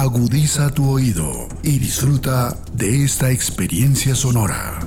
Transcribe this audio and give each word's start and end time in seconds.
Agudiza 0.00 0.70
tu 0.70 0.88
oído 0.88 1.46
y 1.62 1.78
disfruta 1.78 2.56
de 2.72 3.04
esta 3.04 3.30
experiencia 3.30 4.14
sonora. 4.14 4.80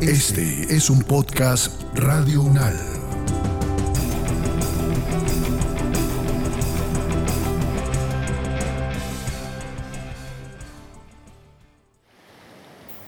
Este 0.00 0.74
es 0.74 0.90
un 0.90 1.04
podcast 1.04 1.80
Radio 1.94 2.42
Unal. 2.42 2.76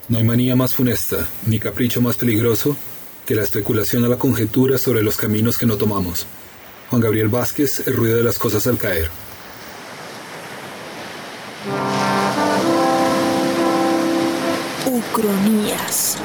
No 0.08 0.18
hay 0.18 0.22
manía 0.22 0.54
más 0.54 0.76
funesta, 0.76 1.26
ni 1.46 1.58
capricho 1.58 2.00
más 2.00 2.16
peligroso 2.16 2.76
que 3.26 3.34
la 3.34 3.42
especulación 3.42 4.04
a 4.04 4.08
la 4.08 4.16
conjetura 4.16 4.78
sobre 4.78 5.02
los 5.02 5.16
caminos 5.16 5.58
que 5.58 5.66
no 5.66 5.76
tomamos. 5.76 6.28
Juan 6.90 7.00
Gabriel 7.00 7.28
Vázquez, 7.28 7.86
El 7.86 7.96
ruido 7.96 8.16
de 8.16 8.24
las 8.24 8.38
cosas 8.38 8.66
al 8.66 8.78
caer. 8.78 9.10
Ucronías. 14.86 16.18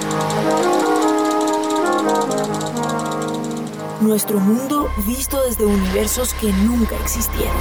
Nuestro 4.02 4.40
mundo 4.40 4.90
visto 5.08 5.41
desde 5.45 5.66
universos 5.66 6.34
que 6.36 6.52
nunca 6.52 6.95
existieron. 7.03 7.55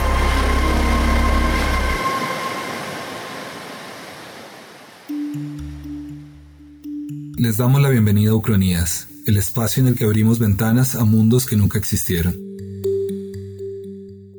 Les 7.37 7.57
damos 7.57 7.81
la 7.81 7.89
bienvenida 7.89 8.33
a 8.33 8.35
Ucronías, 8.35 9.09
el 9.27 9.37
espacio 9.37 9.83
en 9.83 9.89
el 9.89 9.95
que 9.95 10.05
abrimos 10.05 10.39
ventanas 10.39 10.97
a 10.97 11.05
mundos 11.05 11.47
que 11.47 11.57
nunca 11.57 11.79
existieron. 11.79 12.48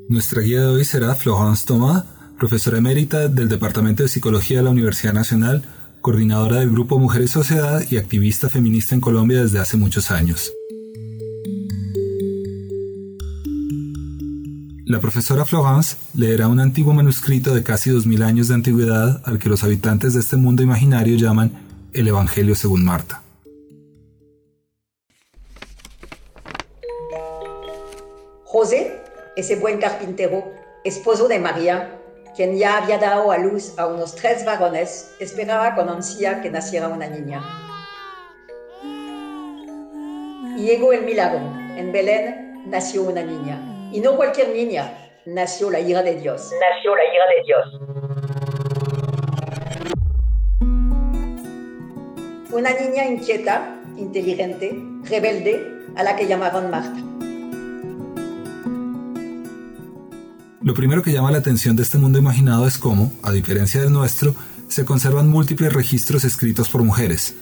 Nuestra 0.10 0.42
guía 0.42 0.62
de 0.62 0.66
hoy 0.66 0.86
será 0.86 1.14
Florence 1.14 1.68
Thomas, 1.68 2.04
profesora 2.40 2.80
emérita 2.80 3.28
del 3.28 3.48
Departamento 3.48 4.02
de 4.02 4.10
Psicología 4.10 4.58
de 4.58 4.64
la 4.64 4.72
Universidad 4.72 5.14
Nacional, 5.14 5.62
coordinadora 6.02 6.62
del 6.62 6.72
Grupo 6.72 6.98
Mujeres 6.98 7.30
Sociedad 7.30 7.80
y 7.92 7.98
activista 7.98 8.50
feminista 8.50 8.96
en 8.96 9.02
Colombia 9.02 9.44
desde 9.44 9.60
hace 9.60 9.78
muchos 9.78 10.10
años. 10.10 10.52
La 14.88 15.00
profesora 15.00 15.46
Florence 15.46 15.98
leerá 16.16 16.48
un 16.48 16.60
antiguo 16.60 16.92
manuscrito 16.92 17.54
de 17.54 17.62
casi 17.62 17.92
2000 17.92 18.24
años 18.24 18.48
de 18.48 18.56
antigüedad 18.56 19.22
al 19.26 19.38
que 19.38 19.50
los 19.50 19.64
habitantes 19.64 20.16
de 20.16 20.22
este 20.22 20.38
mundo 20.38 20.64
imaginario 20.64 21.18
llaman 21.18 21.52
el 21.94 22.08
Evangelio 22.08 22.56
según 22.56 22.84
Marta. 22.84 23.22
José, 28.44 28.99
ese 29.40 29.56
buen 29.56 29.80
carpintero, 29.80 30.52
esposo 30.84 31.28
de 31.28 31.40
María, 31.40 31.96
quien 32.36 32.58
ya 32.58 32.78
había 32.78 32.98
dado 32.98 33.32
a 33.32 33.38
luz 33.38 33.78
a 33.78 33.88
unos 33.88 34.16
tres 34.16 34.46
varones, 34.46 35.16
esperaba 35.20 35.76
con 35.76 35.90
ansia 35.90 36.42
que 36.42 36.50
naciera 36.50 36.88
una 36.90 37.08
niña. 37.08 37.42
Y 40.58 40.64
llegó 40.64 40.92
el 40.92 41.04
milagro. 41.04 41.40
En 41.78 41.92
Belén 41.92 42.64
nació 42.68 43.04
una 43.04 43.24
niña. 43.24 43.90
Y 43.94 44.02
no 44.02 44.16
cualquier 44.18 44.50
niña, 44.50 44.94
nació 45.26 45.72
la 45.72 45.80
ira 45.80 46.04
de 46.04 46.16
Dios. 46.16 46.52
Nació 46.60 46.96
la 46.96 47.04
ira 47.14 47.26
de 47.28 47.44
Dios. 47.46 47.80
Una 52.52 52.72
niña 52.74 53.06
inquieta, 53.06 53.80
inteligente, 53.96 54.78
rebelde, 55.04 55.66
a 55.96 56.04
la 56.04 56.16
que 56.16 56.28
llamaron 56.28 56.70
Marta. 56.70 57.19
Lo 60.70 60.76
primero 60.76 61.02
que 61.02 61.12
llama 61.12 61.32
la 61.32 61.40
atención 61.40 61.76
de 61.76 61.82
este 61.82 61.98
mundo 61.98 62.20
imaginado 62.20 62.68
es 62.68 62.78
cómo, 62.78 63.12
a 63.24 63.32
diferencia 63.32 63.82
del 63.82 63.92
nuestro, 63.92 64.36
se 64.68 64.86
conservan 64.86 65.28
múltiples 65.28 65.74
registros 65.74 66.24
escritos 66.26 66.70
por 66.70 66.84
mujeres. 66.84 67.34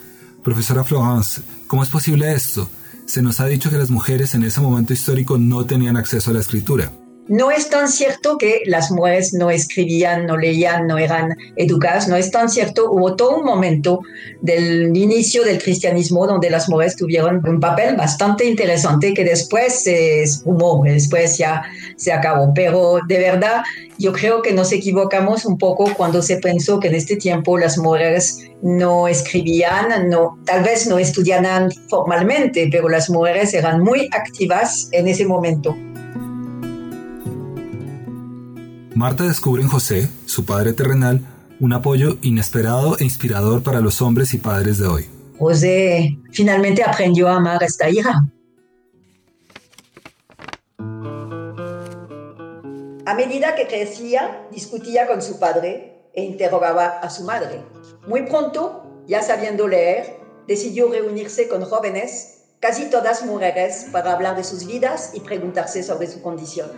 Profesora 0.45 0.85
Florence, 0.85 1.41
¿cómo 1.67 1.83
es 1.83 1.89
posible 1.89 2.31
esto? 2.31 2.69
Se 3.05 3.21
nos 3.21 3.41
ha 3.41 3.45
dicho 3.47 3.69
que 3.69 3.77
las 3.77 3.89
mujeres 3.89 4.33
en 4.33 4.43
ese 4.43 4.61
momento 4.61 4.93
histórico 4.93 5.37
no 5.37 5.65
tenían 5.65 5.97
acceso 5.97 6.31
a 6.31 6.35
la 6.35 6.39
escritura. 6.39 6.89
No 7.27 7.51
es 7.51 7.69
tan 7.69 7.89
cierto 7.89 8.37
que 8.37 8.61
las 8.65 8.89
mujeres 8.89 9.33
no 9.33 9.49
escribían, 9.49 10.25
no 10.25 10.37
leían, 10.37 10.87
no 10.87 10.97
eran 10.97 11.35
educadas, 11.57 12.07
no 12.07 12.15
es 12.15 12.31
tan 12.31 12.49
cierto. 12.49 12.89
Hubo 12.89 13.15
todo 13.15 13.37
un 13.37 13.43
momento 13.45 13.99
del 14.41 14.95
inicio 14.95 15.43
del 15.43 15.61
cristianismo 15.61 16.25
donde 16.25 16.49
las 16.49 16.69
mujeres 16.69 16.95
tuvieron 16.95 17.41
un 17.45 17.59
papel 17.59 17.95
bastante 17.97 18.45
interesante 18.45 19.13
que 19.13 19.25
después 19.25 19.83
se 19.83 20.23
esfumó, 20.23 20.81
después 20.85 21.37
ya 21.37 21.63
se 21.97 22.13
acabó. 22.13 22.53
Pero 22.53 22.99
de 23.07 23.19
verdad, 23.19 23.61
yo 23.97 24.13
creo 24.13 24.41
que 24.41 24.53
nos 24.53 24.71
equivocamos 24.71 25.45
un 25.45 25.57
poco 25.57 25.93
cuando 25.97 26.21
se 26.21 26.37
pensó 26.37 26.79
que 26.79 26.87
en 26.87 26.95
este 26.95 27.17
tiempo 27.17 27.57
las 27.57 27.77
mujeres 27.77 28.39
no 28.61 29.07
escribían, 29.07 30.09
no, 30.09 30.39
tal 30.45 30.63
vez 30.63 30.87
no 30.87 30.97
estudiaban 30.97 31.71
formalmente, 31.89 32.69
pero 32.71 32.89
las 32.89 33.09
mujeres 33.09 33.53
eran 33.53 33.81
muy 33.81 34.07
activas 34.11 34.89
en 34.91 35.07
ese 35.07 35.25
momento. 35.25 35.75
Marta 38.97 39.25
descubre 39.25 39.61
en 39.61 39.67
José, 39.67 40.09
su 40.25 40.43
padre 40.43 40.73
terrenal, 40.73 41.21
un 41.59 41.71
apoyo 41.71 42.17
inesperado 42.23 42.97
e 42.97 43.03
inspirador 43.03 43.61
para 43.61 43.79
los 43.79 44.01
hombres 44.01 44.33
y 44.33 44.39
padres 44.39 44.79
de 44.79 44.87
hoy. 44.87 45.07
José 45.37 46.17
finalmente 46.31 46.81
aprendió 46.81 47.27
a 47.27 47.35
amar 47.35 47.61
a 47.61 47.67
esta 47.67 47.91
hija. 47.91 48.25
A 53.05 53.13
medida 53.13 53.53
que 53.53 53.67
crecía, 53.67 54.47
discutía 54.51 55.05
con 55.05 55.21
su 55.21 55.37
padre 55.37 56.09
e 56.15 56.23
interrogaba 56.23 56.87
a 56.87 57.11
su 57.11 57.23
madre. 57.23 57.61
Muy 58.07 58.23
pronto, 58.23 58.83
ya 59.07 59.21
sabiendo 59.21 59.67
leer, 59.67 60.17
decidió 60.47 60.89
reunirse 60.89 61.47
con 61.47 61.61
jóvenes, 61.63 62.45
casi 62.59 62.89
todas 62.89 63.23
mujeres, 63.23 63.89
para 63.91 64.13
hablar 64.13 64.35
de 64.35 64.43
sus 64.43 64.65
vidas 64.65 65.11
y 65.13 65.19
preguntarse 65.19 65.83
sobre 65.83 66.07
su 66.07 66.23
condición. 66.23 66.71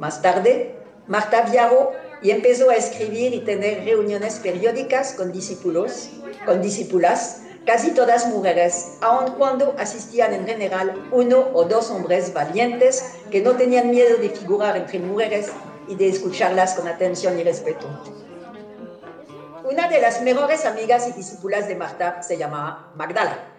Más 0.00 0.22
tarde, 0.22 0.81
Marta 1.06 1.42
viajó 1.42 1.92
y 2.22 2.30
empezó 2.30 2.70
a 2.70 2.76
escribir 2.76 3.34
y 3.34 3.40
tener 3.40 3.84
reuniones 3.84 4.36
periódicas 4.36 5.14
con 5.14 5.32
discípulos, 5.32 6.10
con 6.46 6.62
discípulas, 6.62 7.42
casi 7.66 7.90
todas 7.92 8.28
mujeres, 8.28 8.98
aun 9.00 9.32
cuando 9.32 9.74
asistían 9.78 10.32
en 10.32 10.46
general 10.46 11.08
uno 11.10 11.48
o 11.52 11.64
dos 11.64 11.90
hombres 11.90 12.32
valientes 12.32 13.04
que 13.30 13.40
no 13.40 13.52
tenían 13.52 13.90
miedo 13.90 14.16
de 14.18 14.30
figurar 14.30 14.76
entre 14.76 15.00
mujeres 15.00 15.50
y 15.88 15.96
de 15.96 16.08
escucharlas 16.08 16.74
con 16.74 16.86
atención 16.86 17.38
y 17.38 17.42
respeto. 17.42 17.88
Una 19.64 19.88
de 19.88 20.00
las 20.00 20.22
mejores 20.22 20.64
amigas 20.64 21.08
y 21.08 21.12
discípulas 21.12 21.66
de 21.66 21.76
Marta 21.76 22.22
se 22.22 22.36
llamaba 22.36 22.92
Magdala. 22.96 23.51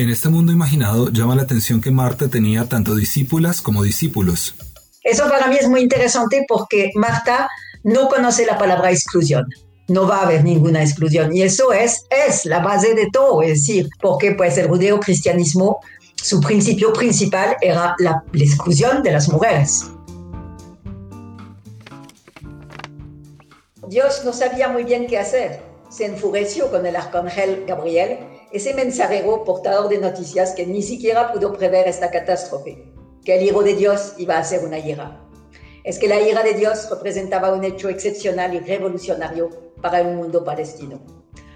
En 0.00 0.08
este 0.08 0.30
mundo 0.30 0.50
imaginado 0.50 1.10
llama 1.10 1.34
la 1.34 1.42
atención 1.42 1.82
que 1.82 1.90
Marta 1.90 2.28
tenía 2.28 2.64
tanto 2.64 2.94
discípulas 2.94 3.60
como 3.60 3.82
discípulos. 3.82 4.54
Eso 5.02 5.28
para 5.28 5.46
mí 5.48 5.56
es 5.60 5.68
muy 5.68 5.82
interesante 5.82 6.46
porque 6.48 6.90
Marta 6.94 7.50
no 7.84 8.08
conoce 8.08 8.46
la 8.46 8.56
palabra 8.56 8.90
exclusión. 8.90 9.44
No 9.88 10.08
va 10.08 10.20
a 10.20 10.22
haber 10.22 10.42
ninguna 10.42 10.82
exclusión. 10.82 11.36
Y 11.36 11.42
eso 11.42 11.74
es, 11.74 12.06
es 12.08 12.46
la 12.46 12.60
base 12.60 12.94
de 12.94 13.08
todo. 13.12 13.42
Es 13.42 13.50
decir, 13.50 13.90
porque 14.00 14.32
pues 14.32 14.56
el 14.56 14.68
judeo-cristianismo, 14.68 15.80
su 16.16 16.40
principio 16.40 16.94
principal 16.94 17.56
era 17.60 17.94
la 17.98 18.24
exclusión 18.32 19.02
de 19.02 19.12
las 19.12 19.28
mujeres. 19.28 19.84
Dios 23.86 24.22
no 24.24 24.32
sabía 24.32 24.68
muy 24.68 24.84
bien 24.84 25.06
qué 25.06 25.18
hacer. 25.18 25.60
Se 25.90 26.06
enfureció 26.06 26.70
con 26.70 26.86
el 26.86 26.96
arcángel 26.96 27.64
Gabriel 27.66 28.39
ese 28.52 28.74
mensajero 28.74 29.44
portador 29.44 29.88
de 29.88 29.98
noticias 29.98 30.52
que 30.52 30.66
ni 30.66 30.82
siquiera 30.82 31.32
pudo 31.32 31.52
prever 31.52 31.86
esta 31.86 32.10
catástrofe, 32.10 32.82
que 33.24 33.36
el 33.36 33.44
Hijo 33.44 33.62
de 33.62 33.74
Dios 33.74 34.14
iba 34.18 34.38
a 34.38 34.44
ser 34.44 34.64
una 34.64 34.78
ira. 34.78 35.20
Es 35.84 35.98
que 35.98 36.08
la 36.08 36.20
ira 36.20 36.42
de 36.42 36.54
Dios 36.54 36.90
representaba 36.90 37.52
un 37.52 37.64
hecho 37.64 37.88
excepcional 37.88 38.54
y 38.54 38.58
revolucionario 38.58 39.50
para 39.80 40.00
el 40.00 40.16
mundo 40.16 40.44
palestino. 40.44 41.00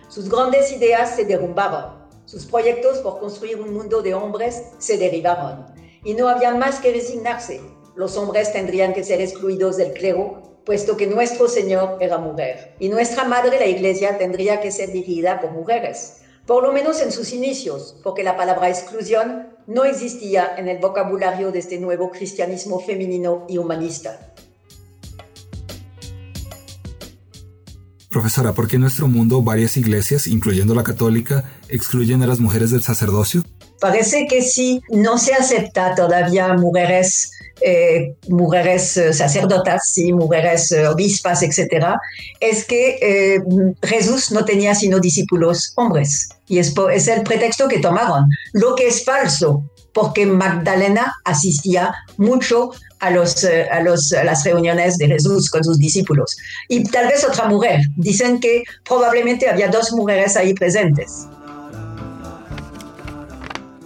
Sus 0.09 0.31
grandes 0.31 0.71
ideas 0.73 1.17
se 1.17 1.25
derrumbaron, 1.25 2.05
sus 2.27 2.47
proyectos 2.47 2.99
por 2.99 3.19
construir 3.19 3.61
un 3.61 3.75
mundo 3.75 4.01
de 4.01 4.15
hombres 4.15 4.63
se 4.79 4.97
derribaron, 4.97 5.67
y 6.05 6.15
no 6.15 6.29
había 6.29 6.55
más 6.55 6.79
que 6.79 6.93
resignarse. 6.93 7.61
Los 7.97 8.17
hombres 8.17 8.53
tendrían 8.53 8.95
que 8.95 9.05
ser 9.05 9.21
excluidos 9.21 9.77
del 9.77 9.93
clero, 9.93 10.61
puesto 10.65 10.97
que 10.97 11.07
nuestro 11.09 11.49
Señor 11.49 11.99
era 12.01 12.19
mujer, 12.19 12.77
y 12.79 12.89
nuestra 12.89 13.25
madre, 13.25 13.59
la 13.59 13.67
iglesia, 13.67 14.17
tendría 14.17 14.61
que 14.61 14.71
ser 14.71 14.93
dirigida 14.93 15.41
por 15.41 15.51
mujeres 15.51 16.24
por 16.47 16.63
lo 16.63 16.73
menos 16.73 17.01
en 17.01 17.11
sus 17.11 17.33
inicios, 17.33 17.97
porque 18.03 18.23
la 18.23 18.37
palabra 18.37 18.69
exclusión 18.69 19.49
no 19.67 19.85
existía 19.85 20.55
en 20.57 20.69
el 20.69 20.79
vocabulario 20.79 21.53
de 21.53 21.61
este 21.61 21.79
nuevo 21.79 22.11
cristianismo 22.11 22.81
femenino 22.81 23.47
y 23.49 23.59
humanista. 23.59 24.34
Profesora, 28.15 28.53
¿por 28.53 28.69
qué 28.69 28.77
en 28.77 28.83
nuestro 28.83 29.09
mundo 29.09 29.43
varias 29.43 29.77
iglesias, 29.77 30.29
incluyendo 30.29 30.73
la 30.73 30.85
católica, 30.85 31.51
excluyen 31.69 32.23
a 32.23 32.29
las 32.29 32.39
mujeres 32.39 32.71
del 32.71 32.81
sacerdocio? 32.81 33.43
Parece 33.81 34.29
que 34.29 34.41
si 34.41 34.81
no 34.89 35.19
se 35.19 35.35
acepta 35.35 35.97
todavía 35.97 36.55
mujeres, 36.55 37.33
eh, 37.61 38.15
mujeres 38.29 38.97
eh, 38.97 39.13
sacerdotas, 39.13 39.91
sí, 39.93 40.13
mujeres 40.13 40.71
eh, 40.71 40.87
obispas, 40.87 41.43
etc., 41.43 41.87
es 42.39 42.65
que 42.65 43.43
Jesús 43.83 44.31
no 44.31 44.45
tenía 44.45 44.77
sino 44.77 45.01
discípulos 45.01 45.73
hombres. 45.75 46.29
Y 46.47 46.59
es, 46.59 46.73
es 46.93 47.09
el 47.09 47.25
pretexto 47.25 47.67
que 47.67 47.81
tomaron. 47.81 48.29
Lo 48.53 48.77
que 48.77 48.87
es 48.87 49.05
falso, 49.05 49.65
porque 49.95 50.27
Magdalena 50.27 51.15
asistía 51.25 51.95
mucho 52.19 52.73
a, 52.99 53.11
los, 53.11 53.45
eh, 53.45 53.69
a, 53.71 53.81
los, 53.81 54.11
las 54.11 54.45
reuniones 54.45 54.99
de 54.99 55.07
Jesús 55.07 55.49
con 55.49 55.63
sus 55.65 55.79
discípulos. 55.79 56.37
Y 56.69 56.83
tal 56.85 57.07
vez 57.07 57.25
otra 57.25 57.47
mujer. 57.47 57.81
Dicen 57.97 58.41
que 58.41 58.65
probablemente 58.85 59.49
había 59.49 59.69
dos 59.69 59.93
mujeres 59.93 60.37
ahí 60.37 60.53
presentes. 60.53 61.27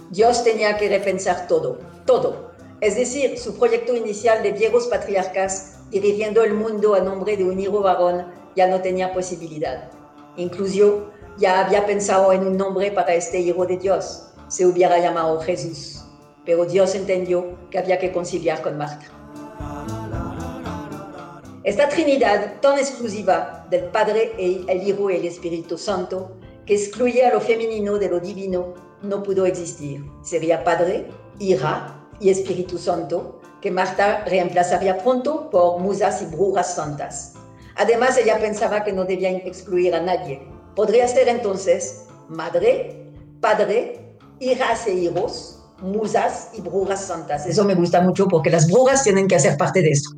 Dios 0.09 0.43
tenía 0.43 0.77
que 0.77 0.89
repensar 0.89 1.47
todo, 1.47 1.79
todo. 2.05 2.51
Es 2.81 2.95
decir, 2.95 3.37
su 3.37 3.57
proyecto 3.57 3.95
inicial 3.95 4.41
de 4.41 4.51
viejos 4.53 4.87
patriarcas 4.87 5.75
dirigiendo 5.91 6.43
el 6.43 6.55
mundo 6.55 6.95
a 6.95 7.01
nombre 7.01 7.37
de 7.37 7.43
un 7.43 7.59
hijo 7.59 7.81
varón 7.81 8.25
ya 8.55 8.67
no 8.67 8.81
tenía 8.81 9.13
posibilidad. 9.13 9.91
Incluso 10.37 11.11
ya 11.37 11.63
había 11.65 11.85
pensado 11.85 12.33
en 12.33 12.47
un 12.47 12.57
nombre 12.57 12.91
para 12.91 13.13
este 13.13 13.39
hijo 13.39 13.65
de 13.65 13.77
Dios. 13.77 14.23
Se 14.47 14.65
hubiera 14.65 14.97
llamado 14.99 15.39
Jesús 15.41 15.98
pero 16.49 16.65
Dios 16.65 16.95
entendió 16.95 17.59
que 17.69 17.77
había 17.77 17.99
que 17.99 18.11
conciliar 18.11 18.63
con 18.63 18.75
Marta. 18.75 19.05
Esta 21.63 21.87
Trinidad 21.87 22.59
tan 22.59 22.79
exclusiva 22.79 23.67
del 23.69 23.83
Padre, 23.91 24.33
el 24.39 24.81
Hijo 24.81 25.11
y 25.11 25.17
el 25.17 25.25
Espíritu 25.25 25.77
Santo, 25.77 26.39
que 26.65 26.73
excluye 26.73 27.23
a 27.23 27.31
lo 27.31 27.39
femenino 27.39 27.99
de 27.99 28.09
lo 28.09 28.19
divino, 28.19 28.73
no 29.03 29.21
pudo 29.21 29.45
existir. 29.45 30.03
Sería 30.23 30.63
Padre, 30.63 31.05
Hija 31.37 32.03
y 32.19 32.31
Espíritu 32.31 32.79
Santo, 32.79 33.39
que 33.61 33.69
Marta 33.69 34.25
reemplazaría 34.25 34.97
pronto 34.97 35.51
por 35.51 35.79
musas 35.79 36.23
y 36.23 36.35
brujas 36.35 36.73
santas. 36.73 37.35
Además, 37.75 38.17
ella 38.17 38.39
pensaba 38.39 38.83
que 38.83 38.91
no 38.91 39.05
debía 39.05 39.29
excluir 39.29 39.93
a 39.93 40.01
nadie. 40.01 40.41
Podría 40.75 41.07
ser 41.07 41.27
entonces 41.27 42.07
madre, 42.27 43.05
padre, 43.39 44.17
hijas 44.39 44.87
e 44.87 44.93
hijos, 44.93 45.58
musas 45.81 46.49
y 46.53 46.61
brujas 46.61 47.05
santas. 47.05 47.45
Eso 47.45 47.65
me 47.65 47.75
gusta 47.75 48.01
mucho 48.01 48.27
porque 48.27 48.49
las 48.49 48.67
brujas 48.67 49.03
tienen 49.03 49.27
que 49.27 49.35
hacer 49.35 49.57
parte 49.57 49.81
de 49.81 49.91
esto. 49.91 50.11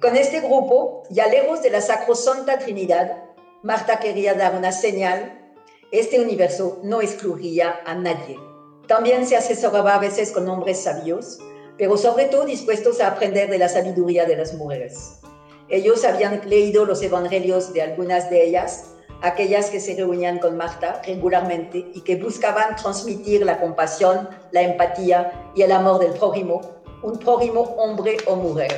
Con 0.00 0.16
este 0.16 0.40
grupo, 0.40 1.02
ya 1.10 1.26
lejos 1.26 1.62
de 1.62 1.70
la 1.70 1.80
sacrosanta 1.80 2.58
Trinidad, 2.58 3.24
Marta 3.62 3.98
quería 3.98 4.34
dar 4.34 4.56
una 4.56 4.72
señal. 4.72 5.52
Este 5.90 6.20
universo 6.20 6.80
no 6.84 7.02
excluía 7.02 7.80
a 7.84 7.94
nadie. 7.94 8.38
También 8.86 9.26
se 9.26 9.36
asesoraba 9.36 9.96
a 9.96 9.98
veces 9.98 10.30
con 10.30 10.48
hombres 10.48 10.82
sabios, 10.82 11.40
pero 11.76 11.96
sobre 11.96 12.26
todo 12.26 12.44
dispuestos 12.44 13.00
a 13.00 13.08
aprender 13.08 13.50
de 13.50 13.58
la 13.58 13.68
sabiduría 13.68 14.24
de 14.24 14.36
las 14.36 14.54
mujeres. 14.54 15.20
Ellos 15.68 16.04
habían 16.04 16.48
leído 16.48 16.86
los 16.86 17.02
evangelios 17.02 17.72
de 17.72 17.82
algunas 17.82 18.30
de 18.30 18.46
ellas 18.46 18.84
aquellas 19.22 19.70
que 19.70 19.80
se 19.80 19.94
reunían 19.94 20.38
con 20.38 20.56
Marta 20.56 21.00
regularmente 21.04 21.90
y 21.94 22.02
que 22.02 22.16
buscaban 22.16 22.76
transmitir 22.76 23.44
la 23.44 23.60
compasión, 23.60 24.28
la 24.52 24.62
empatía 24.62 25.50
y 25.54 25.62
el 25.62 25.72
amor 25.72 25.98
del 26.00 26.12
prójimo, 26.12 26.60
un 27.02 27.18
prójimo 27.18 27.60
hombre 27.60 28.16
o 28.26 28.36
mujer. 28.36 28.74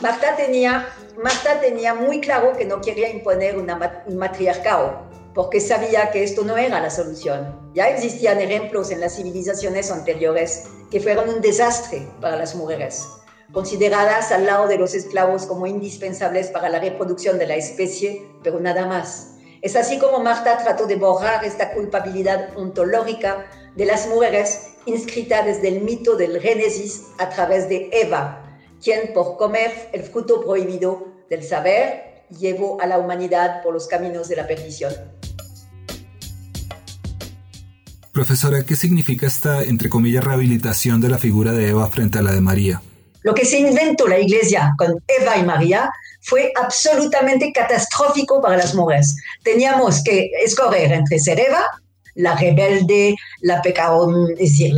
Marta 0.00 0.34
tenía, 0.36 0.88
Marta 1.22 1.60
tenía 1.60 1.94
muy 1.94 2.20
claro 2.20 2.52
que 2.56 2.64
no 2.64 2.80
quería 2.80 3.10
imponer 3.10 3.56
un 3.56 4.16
matriarcado, 4.16 5.02
porque 5.34 5.60
sabía 5.60 6.10
que 6.10 6.24
esto 6.24 6.42
no 6.44 6.56
era 6.56 6.80
la 6.80 6.90
solución. 6.90 7.70
Ya 7.74 7.88
existían 7.88 8.40
ejemplos 8.40 8.90
en 8.90 9.00
las 9.00 9.16
civilizaciones 9.16 9.90
anteriores 9.90 10.64
que 10.90 11.00
fueron 11.00 11.28
un 11.28 11.40
desastre 11.40 12.06
para 12.20 12.36
las 12.36 12.54
mujeres 12.54 13.08
consideradas 13.54 14.32
al 14.32 14.46
lado 14.46 14.66
de 14.66 14.76
los 14.76 14.94
esclavos 14.94 15.46
como 15.46 15.66
indispensables 15.66 16.48
para 16.48 16.68
la 16.68 16.80
reproducción 16.80 17.38
de 17.38 17.46
la 17.46 17.54
especie, 17.54 18.28
pero 18.42 18.58
nada 18.60 18.86
más. 18.86 19.33
Es 19.64 19.76
así 19.76 19.98
como 19.98 20.22
Marta 20.22 20.58
trató 20.58 20.86
de 20.86 20.96
borrar 20.96 21.42
esta 21.42 21.72
culpabilidad 21.72 22.50
ontológica 22.54 23.46
de 23.74 23.86
las 23.86 24.06
mujeres 24.06 24.74
inscrita 24.84 25.42
desde 25.42 25.68
el 25.68 25.80
mito 25.80 26.16
del 26.16 26.38
Génesis 26.38 27.04
a 27.18 27.30
través 27.30 27.66
de 27.70 27.88
Eva, 27.90 28.44
quien 28.82 29.14
por 29.14 29.38
comer 29.38 29.88
el 29.94 30.02
fruto 30.02 30.42
prohibido 30.42 31.08
del 31.30 31.42
saber 31.42 32.26
llevó 32.38 32.78
a 32.82 32.86
la 32.86 32.98
humanidad 32.98 33.62
por 33.62 33.72
los 33.72 33.86
caminos 33.86 34.28
de 34.28 34.36
la 34.36 34.46
perdición. 34.46 34.92
Profesora, 38.12 38.64
¿qué 38.66 38.76
significa 38.76 39.26
esta, 39.26 39.62
entre 39.62 39.88
comillas, 39.88 40.24
rehabilitación 40.24 41.00
de 41.00 41.08
la 41.08 41.16
figura 41.16 41.52
de 41.52 41.70
Eva 41.70 41.88
frente 41.88 42.18
a 42.18 42.22
la 42.22 42.32
de 42.32 42.42
María? 42.42 42.82
Lo 43.24 43.34
que 43.34 43.44
se 43.44 43.58
inventó 43.58 44.06
la 44.06 44.18
Iglesia 44.18 44.72
con 44.76 45.02
Eva 45.08 45.36
y 45.36 45.42
María 45.42 45.90
fue 46.20 46.52
absolutamente 46.54 47.52
catastrófico 47.52 48.40
para 48.40 48.58
las 48.58 48.74
mujeres. 48.74 49.16
Teníamos 49.42 50.04
que 50.04 50.30
escoger 50.44 50.92
entre 50.92 51.18
ser 51.18 51.40
Eva, 51.40 51.64
la 52.14 52.36
rebelde, 52.36 53.16
la 53.40 53.62
pecadora, 53.62 54.30
es 54.34 54.38
decir, 54.38 54.74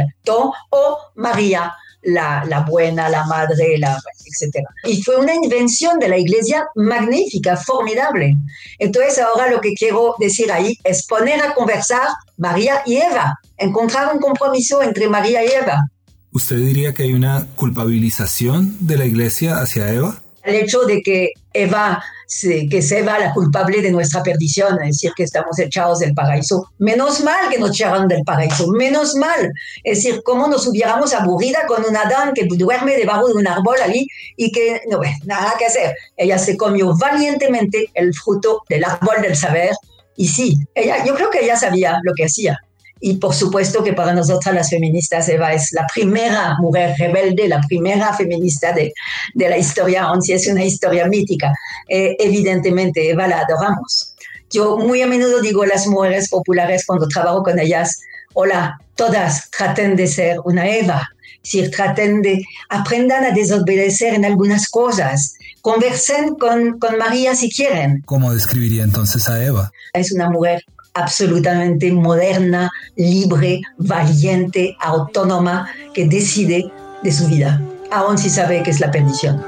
o 0.70 0.98
María, 1.16 1.74
la, 2.02 2.44
la, 2.46 2.60
buena, 2.60 3.08
la 3.08 3.26
madre, 3.26 3.78
la, 3.78 3.98
etc. 4.24 4.64
Y 4.84 5.02
fue 5.02 5.16
una 5.16 5.34
invención 5.34 5.98
de 5.98 6.08
la 6.08 6.18
iglesia 6.18 6.68
magnífica, 6.76 7.56
formidable. 7.56 8.36
Entonces 8.78 9.18
ahora 9.18 9.50
lo 9.50 9.60
que 9.60 9.74
quiero 9.74 10.14
decir 10.20 10.52
ahí 10.52 10.78
es 10.84 11.04
poner 11.06 11.42
a 11.42 11.52
conversar 11.52 12.08
María 12.36 12.82
y 12.86 12.98
Eva, 12.98 13.40
encontrar 13.56 14.14
un 14.14 14.20
compromiso 14.20 14.82
entre 14.82 15.08
María 15.08 15.44
y 15.44 15.48
Eva. 15.48 15.90
¿Usted 16.36 16.56
diría 16.56 16.92
que 16.92 17.04
hay 17.04 17.14
una 17.14 17.46
culpabilización 17.56 18.76
de 18.80 18.98
la 18.98 19.06
iglesia 19.06 19.56
hacia 19.56 19.90
Eva? 19.90 20.20
el 20.44 20.54
hecho 20.54 20.82
de 20.82 21.00
que 21.00 21.32
Eva, 21.54 22.04
que 22.40 22.68
es 22.70 22.92
Eva 22.92 23.18
la 23.18 23.32
culpable 23.32 23.80
de 23.80 23.90
nuestra 23.90 24.22
perdición, 24.22 24.78
es 24.82 24.88
decir, 24.98 25.12
que 25.16 25.22
estamos 25.22 25.58
echados 25.58 26.00
del 26.00 26.12
paraíso. 26.12 26.70
Menos 26.78 27.24
mal 27.24 27.48
que 27.50 27.58
nos 27.58 27.70
echaron 27.70 28.06
del 28.06 28.22
paraíso, 28.22 28.68
menos 28.68 29.16
mal. 29.16 29.50
Es 29.82 30.04
decir, 30.04 30.22
cómo 30.22 30.46
nos 30.46 30.66
hubiéramos 30.66 31.14
aburrida 31.14 31.66
con 31.66 31.82
un 31.82 31.96
Adán 31.96 32.34
que 32.34 32.44
duerme 32.44 32.96
debajo 32.96 33.28
de 33.28 33.34
un 33.34 33.48
árbol 33.48 33.76
allí 33.82 34.06
y 34.36 34.52
que 34.52 34.82
no, 34.90 35.00
nada 35.24 35.54
que 35.58 35.64
hacer. 35.64 35.96
Ella 36.18 36.36
se 36.36 36.58
comió 36.58 36.94
valientemente 36.98 37.90
el 37.94 38.12
fruto 38.12 38.62
del 38.68 38.84
árbol 38.84 39.22
del 39.22 39.36
saber 39.36 39.70
y 40.16 40.28
sí, 40.28 40.58
ella, 40.74 41.02
yo 41.02 41.14
creo 41.14 41.30
que 41.30 41.44
ella 41.44 41.56
sabía 41.56 41.98
lo 42.02 42.12
que 42.14 42.26
hacía. 42.26 42.60
Y 43.00 43.16
por 43.16 43.34
supuesto 43.34 43.84
que 43.84 43.92
para 43.92 44.14
nosotras 44.14 44.54
las 44.54 44.70
feministas 44.70 45.28
Eva 45.28 45.52
es 45.52 45.72
la 45.72 45.86
primera 45.92 46.56
mujer 46.58 46.94
rebelde, 46.98 47.46
la 47.46 47.60
primera 47.60 48.14
feminista 48.14 48.72
de, 48.72 48.92
de 49.34 49.48
la 49.50 49.58
historia, 49.58 50.04
aunque 50.04 50.34
es 50.34 50.46
una 50.46 50.64
historia 50.64 51.06
mítica. 51.06 51.52
Eh, 51.88 52.16
evidentemente 52.18 53.10
Eva 53.10 53.26
la 53.26 53.40
adoramos. 53.40 54.14
Yo 54.50 54.78
muy 54.78 55.02
a 55.02 55.06
menudo 55.06 55.40
digo 55.40 55.62
a 55.62 55.66
las 55.66 55.86
mujeres 55.86 56.30
populares 56.30 56.84
cuando 56.86 57.06
trabajo 57.08 57.42
con 57.42 57.58
ellas, 57.58 58.00
hola, 58.32 58.80
todas 58.94 59.50
traten 59.50 59.96
de 59.96 60.06
ser 60.06 60.38
una 60.44 60.68
Eva, 60.68 61.06
si 61.42 61.68
traten 61.70 62.22
de, 62.22 62.42
aprendan 62.68 63.24
a 63.24 63.30
desobedecer 63.32 64.14
en 64.14 64.24
algunas 64.24 64.68
cosas, 64.68 65.34
conversen 65.60 66.34
con, 66.36 66.78
con 66.78 66.96
María 66.96 67.34
si 67.34 67.50
quieren. 67.50 68.02
¿Cómo 68.06 68.32
describiría 68.32 68.84
entonces 68.84 69.28
a 69.28 69.44
Eva? 69.44 69.70
Es 69.92 70.12
una 70.12 70.30
mujer 70.30 70.64
absolutamente 70.96 71.92
moderna, 71.92 72.70
libre, 72.96 73.60
valiente, 73.76 74.76
autónoma, 74.80 75.70
que 75.92 76.06
decide 76.06 76.70
de 77.02 77.12
su 77.12 77.26
vida, 77.28 77.60
aun 77.90 78.16
si 78.16 78.30
sabe 78.30 78.62
que 78.62 78.70
es 78.70 78.80
la 78.80 78.90
perdición. 78.90 79.44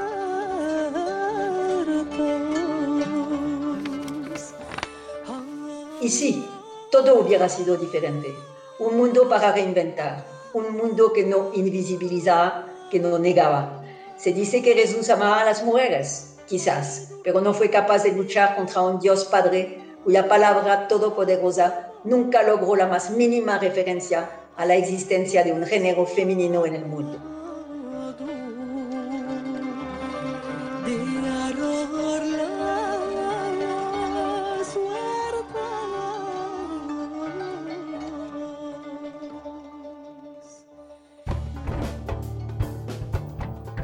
Y 6.01 6.09
sí, 6.09 6.45
todo 6.91 7.19
hubiera 7.19 7.49
sido 7.49 7.75
diferente. 7.75 8.33
Un 8.79 8.95
mundo 8.95 9.27
para 9.27 9.51
reinventar, 9.51 10.25
un 10.53 10.77
mundo 10.77 11.11
que 11.11 11.25
no 11.25 11.51
invisibilizaba, 11.53 12.67
que 12.89 12.99
no 12.99 13.19
negaba. 13.19 13.83
Se 14.17 14.33
dice 14.33 14.61
que 14.61 14.73
Jesús 14.73 15.09
amaba 15.09 15.41
a 15.41 15.45
las 15.45 15.63
mujeres, 15.63 16.35
quizás, 16.47 17.09
pero 17.23 17.41
no 17.41 17.53
fue 17.53 17.69
capaz 17.69 18.03
de 18.03 18.11
luchar 18.11 18.55
contra 18.55 18.81
un 18.81 18.99
Dios 18.99 19.25
Padre 19.25 19.88
cuya 20.09 20.27
palabra 20.27 20.87
todopoderosa 20.87 21.91
nunca 22.03 22.41
logró 22.41 22.75
la 22.75 22.87
más 22.87 23.11
mínima 23.11 23.59
referencia 23.59 24.27
a 24.57 24.65
la 24.65 24.75
existencia 24.75 25.43
de 25.43 25.51
un 25.51 25.67
género 25.67 26.03
femenino 26.07 26.65
en 26.65 26.73
el 26.73 26.85
mundo. 26.87 27.19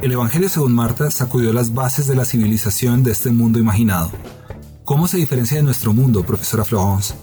El 0.02 0.12
Evangelio 0.12 0.50
según 0.50 0.74
Marta 0.74 1.12
sacudió 1.12 1.54
las 1.54 1.76
bases 1.76 2.08
de 2.08 2.16
la 2.16 2.26
civilización 2.26 3.04
de 3.04 3.12
este 3.12 3.30
mundo 3.30 3.60
imaginado. 3.60 4.10
¿Cómo 4.86 5.08
se 5.08 5.18
diferencia 5.18 5.58
de 5.58 5.64
nuestro 5.64 5.94
mundo, 5.94 6.24
profesora 6.24 6.64
Florence? 6.64 7.16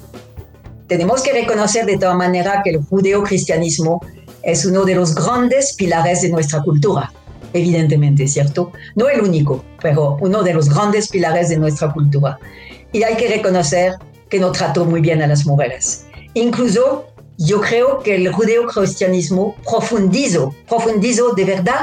Tenemos 0.88 1.23
que 1.23 1.33
reconocer 1.33 1.87
de 1.87 1.97
toda 1.97 2.14
manera 2.14 2.61
que 2.64 2.71
el 2.71 2.83
judeo-cristianismo 2.83 4.00
es 4.42 4.64
uno 4.64 4.85
de 4.85 4.97
los 4.97 5.14
grandes 5.14 5.75
pilares 5.75 6.23
de 6.23 6.31
nuestra 6.31 6.61
cultura, 6.61 7.12
evidentemente, 7.52 8.26
¿cierto? 8.26 8.73
No 8.97 9.09
el 9.09 9.21
único, 9.21 9.64
pero 9.81 10.16
uno 10.21 10.42
de 10.42 10.54
los 10.54 10.71
grandes 10.71 11.09
pilares 11.09 11.50
de 11.50 11.57
nuestra 11.57 11.92
cultura. 11.92 12.37
Y 12.90 13.04
hay 13.04 13.14
que 13.14 13.28
reconocer 13.28 13.92
que 14.28 14.40
no 14.40 14.50
trató 14.50 14.85
muy 14.85 15.00
bien 15.00 15.23
a 15.23 15.28
las 15.28 15.47
mujeres. 15.47 16.07
Incluso 16.35 17.07
yo 17.38 17.61
creo 17.61 18.00
que 18.00 18.16
el 18.16 18.33
judeo-cristianismo 18.33 19.54
profundizó, 19.62 20.52
profundizó 20.69 21.33
de 21.35 21.45
verdad 21.45 21.83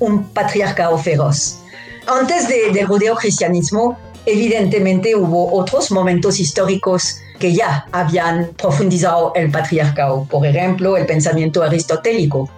un 0.00 0.22
patriarcado 0.22 0.98
feroz. 0.98 1.60
Antes 2.06 2.46
de, 2.46 2.72
del 2.74 2.86
judeo-cristianismo, 2.86 3.96
evidentemente 4.26 5.14
hubo 5.14 5.52
otros 5.52 5.90
momentos 5.90 6.40
históricos 6.40 7.18
que 7.38 7.54
ya 7.54 7.86
habían 7.92 8.50
profundizado 8.56 9.32
el 9.34 9.50
patriarcado, 9.50 10.26
por 10.30 10.46
ejemplo, 10.46 10.96
el 10.96 11.06
pensamiento 11.06 11.62
aristotélico. 11.62 12.48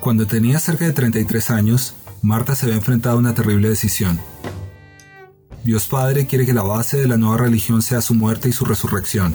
Cuando 0.00 0.26
tenía 0.26 0.58
cerca 0.58 0.84
de 0.84 0.92
33 0.92 1.50
años, 1.50 1.94
Marta 2.22 2.54
se 2.54 2.66
ve 2.66 2.72
enfrentada 2.72 3.14
a 3.14 3.18
una 3.18 3.34
terrible 3.34 3.68
decisión. 3.68 4.20
Dios 5.64 5.86
Padre 5.88 6.26
quiere 6.26 6.46
que 6.46 6.52
la 6.52 6.62
base 6.62 6.96
de 6.96 7.08
la 7.08 7.16
nueva 7.16 7.38
religión 7.38 7.82
sea 7.82 8.00
su 8.00 8.14
muerte 8.14 8.48
y 8.48 8.52
su 8.52 8.64
resurrección. 8.64 9.34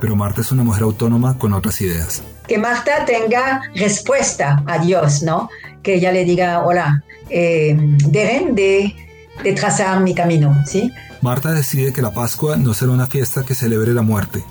Pero 0.00 0.16
Marta 0.16 0.42
es 0.42 0.52
una 0.52 0.62
mujer 0.62 0.84
autónoma 0.84 1.38
con 1.38 1.52
otras 1.52 1.80
ideas. 1.80 2.22
Que 2.46 2.58
Marta 2.58 3.04
tenga 3.04 3.62
respuesta 3.74 4.62
a 4.66 4.78
Dios, 4.78 5.22
¿no? 5.22 5.48
Que 5.82 5.94
ella 5.94 6.12
le 6.12 6.24
diga, 6.24 6.64
hola, 6.64 7.02
eh, 7.30 7.76
dejen 7.78 8.54
de, 8.54 8.94
de 9.42 9.52
trazar 9.52 10.00
mi 10.00 10.14
camino, 10.14 10.56
¿sí? 10.66 10.92
Marta 11.20 11.52
decide 11.52 11.92
que 11.92 12.02
la 12.02 12.12
Pascua 12.12 12.56
no 12.56 12.74
será 12.74 12.92
una 12.92 13.06
fiesta 13.06 13.44
que 13.44 13.54
celebre 13.54 13.92
la 13.92 14.02
muerte, 14.02 14.44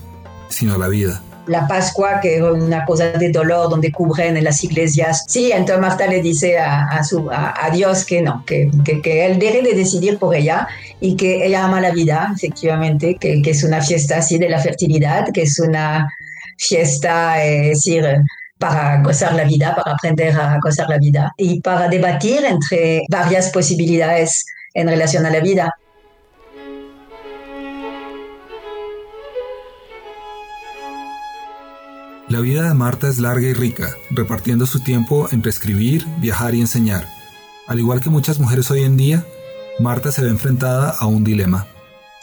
sino 0.49 0.77
la 0.77 0.87
vida. 0.87 1.21
La 1.45 1.67
Pascua, 1.67 2.21
que 2.21 2.37
es 2.37 2.41
una 2.41 2.85
cosa 2.85 3.11
de 3.11 3.29
dolor 3.29 3.69
donde 3.69 3.91
cubren 3.91 4.37
en 4.37 4.43
las 4.45 4.63
iglesias. 4.63 5.25
Sí, 5.27 5.51
entonces 5.51 5.81
Marta 5.81 6.07
le 6.07 6.21
dice 6.21 6.57
a, 6.57 7.03
su, 7.03 7.29
a, 7.29 7.69
Dios 7.73 8.05
que 8.05 8.21
no, 8.21 8.43
que, 8.45 8.71
que, 9.03 9.25
él 9.25 9.39
deje 9.39 9.61
de 9.61 9.75
decidir 9.75 10.17
por 10.17 10.33
ella 10.35 10.67
y 11.01 11.17
que 11.17 11.45
ella 11.45 11.65
ama 11.65 11.81
la 11.81 11.91
vida, 11.91 12.31
efectivamente, 12.33 13.17
que, 13.19 13.41
que 13.41 13.51
es 13.51 13.63
una 13.63 13.81
fiesta 13.81 14.17
así 14.17 14.37
de 14.37 14.49
la 14.49 14.59
fertilidad, 14.59 15.27
que 15.33 15.41
es 15.41 15.59
una 15.59 16.09
fiesta, 16.57 17.43
es 17.43 17.67
decir, 17.69 18.05
para 18.57 19.01
gozar 19.01 19.35
la 19.35 19.43
vida, 19.43 19.75
para 19.75 19.95
aprender 19.95 20.33
a 20.39 20.57
gozar 20.63 20.87
la 20.87 20.97
vida 20.97 21.33
y 21.37 21.59
para 21.59 21.89
debatir 21.89 22.45
entre 22.45 23.03
varias 23.09 23.49
posibilidades 23.49 24.45
en 24.73 24.87
relación 24.87 25.25
a 25.25 25.29
la 25.29 25.39
vida. 25.39 25.73
La 32.29 32.39
vida 32.39 32.67
de 32.67 32.73
Marta 32.73 33.09
es 33.09 33.19
larga 33.19 33.47
y 33.47 33.53
rica, 33.53 33.95
repartiendo 34.09 34.65
su 34.65 34.83
tiempo 34.83 35.27
entre 35.31 35.51
escribir, 35.51 36.05
viajar 36.17 36.55
y 36.55 36.61
enseñar. 36.61 37.05
Al 37.67 37.79
igual 37.79 38.01
que 38.01 38.09
muchas 38.09 38.39
mujeres 38.39 38.71
hoy 38.71 38.83
en 38.83 38.97
día, 38.97 39.23
Marta 39.79 40.11
se 40.11 40.23
ve 40.23 40.29
enfrentada 40.29 40.95
a 40.99 41.05
un 41.05 41.23
dilema. 41.23 41.67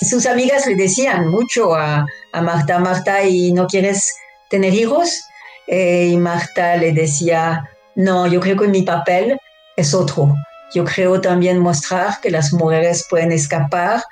Sus 0.01 0.27
amigas 0.27 0.67
le 0.67 0.75
decían 0.75 1.29
mucho 1.29 1.75
a, 1.75 2.07
Marta, 2.33 2.79
Marta, 2.79 3.23
¿y 3.23 3.53
no 3.53 3.67
quieres 3.67 4.13
tener 4.49 4.73
hijos? 4.75 5.23
Eh, 5.67 6.09
y 6.13 6.17
Marta 6.17 6.77
le 6.77 6.93
decía, 6.93 7.71
no, 7.95 8.27
yo 8.27 8.41
creo 8.41 8.57
que 8.57 8.69
mi 8.69 8.83
papel 8.83 9.39
es 9.77 9.95
otro. 9.95 10.35
Yo 10.75 10.85
creo 10.85 11.21
también 11.21 11.59
mostrar 11.59 12.21
que 12.21 12.31
las 12.31 12.53
mujeres 12.53 13.07
pueden 13.11 13.33
escapar 13.33 14.03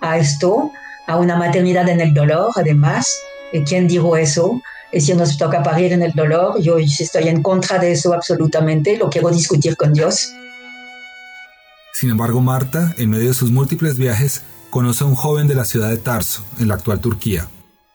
a 0.00 0.18
esto, 0.18 0.70
a 1.06 1.16
una 1.16 1.36
maternidad 1.36 1.88
en 1.88 2.00
el 2.00 2.12
dolor, 2.12 2.50
además. 2.56 3.08
¿Quién 3.66 3.88
dijo 3.88 4.16
eso? 4.16 4.60
Si 4.98 5.14
nos 5.14 5.38
toca 5.38 5.62
parir 5.62 5.92
en 5.92 6.02
el 6.02 6.12
dolor, 6.12 6.60
yo 6.60 6.78
estoy 6.78 7.28
en 7.28 7.42
contra 7.42 7.78
de 7.78 7.92
eso 7.92 8.12
absolutamente, 8.12 8.96
lo 8.98 9.08
quiero 9.08 9.30
discutir 9.30 9.76
con 9.76 9.92
Dios. 9.92 10.32
Sin 11.94 12.10
embargo, 12.10 12.40
Marta, 12.40 12.94
en 12.98 13.10
medio 13.10 13.28
de 13.28 13.34
sus 13.34 13.50
múltiples 13.50 13.96
viajes, 13.96 14.42
conoce 14.70 15.04
a 15.04 15.06
un 15.06 15.14
joven 15.14 15.48
de 15.48 15.54
la 15.54 15.64
ciudad 15.64 15.88
de 15.88 15.98
Tarso, 15.98 16.44
en 16.58 16.68
la 16.68 16.74
actual 16.74 17.00
Turquía. 17.00 17.48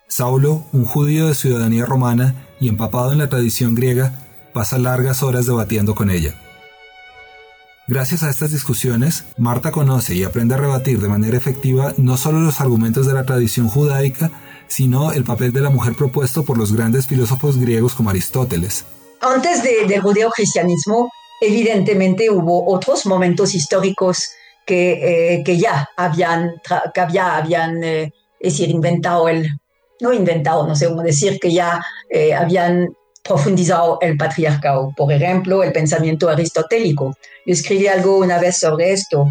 Saulo, 0.08 0.64
un 0.72 0.86
judío 0.86 1.28
de 1.28 1.36
ciudadanía 1.36 1.86
romana 1.86 2.34
y 2.60 2.70
empapado 2.70 3.12
en 3.12 3.18
la 3.18 3.30
tradición 3.30 3.76
griega, 3.76 4.14
pasa 4.54 4.78
largas 4.78 5.22
horas 5.22 5.46
debatiendo 5.46 5.94
con 5.94 6.10
ella. 6.10 6.36
Gracias 7.90 8.22
a 8.24 8.30
estas 8.30 8.52
discusiones, 8.52 9.24
Marta 9.38 9.72
conoce 9.72 10.14
y 10.14 10.26
aprende 10.26 10.56
a 10.56 10.58
rebatir 10.58 11.00
de 11.00 11.08
manera 11.08 11.38
efectiva 11.38 11.94
no 11.96 12.18
solo 12.18 12.42
los 12.42 12.60
argumentos 12.60 13.08
de 13.08 13.14
la 13.14 13.24
tradición 13.24 13.70
judaica, 13.70 14.30
sino 14.68 15.14
el 15.14 15.24
papel 15.24 15.54
de 15.54 15.62
la 15.62 15.70
mujer 15.70 15.94
propuesto 15.94 16.44
por 16.44 16.58
los 16.58 16.76
grandes 16.76 17.08
filósofos 17.08 17.58
griegos 17.58 17.96
como 17.96 18.10
Aristóteles. 18.10 18.84
Antes 19.22 19.64
del 19.64 20.02
judeo-cristianismo, 20.02 21.10
evidentemente 21.40 22.30
hubo 22.30 22.70
otros 22.70 23.06
momentos 23.06 23.56
históricos 23.56 24.32
que, 24.66 25.36
eh, 25.36 25.44
que 25.46 25.58
ya 25.58 25.88
habían, 25.96 26.52
que 26.94 27.02
ya 27.14 27.38
habían 27.38 27.82
eh, 27.86 28.12
decir, 28.42 28.70
inventado 28.70 29.30
el, 29.30 29.48
no 30.02 30.12
inventado, 30.12 30.68
no 30.68 30.76
sé 30.76 30.90
cómo 30.90 31.04
decir, 31.04 31.40
que 31.40 31.54
ya 31.54 31.82
eh, 32.10 32.34
habían 32.34 32.90
profundizado 33.28 34.00
el 34.02 34.18
patriarcado. 34.18 34.94
Por 34.96 35.12
ejemplo, 35.12 35.64
el 35.64 35.72
pensamiento 35.72 36.30
aristotélico. 36.30 37.16
Yo 37.46 37.54
escribí 37.54 37.88
algo 37.88 38.18
una 38.18 38.40
vez 38.40 38.58
sobre 38.58 38.92
esto, 38.92 39.28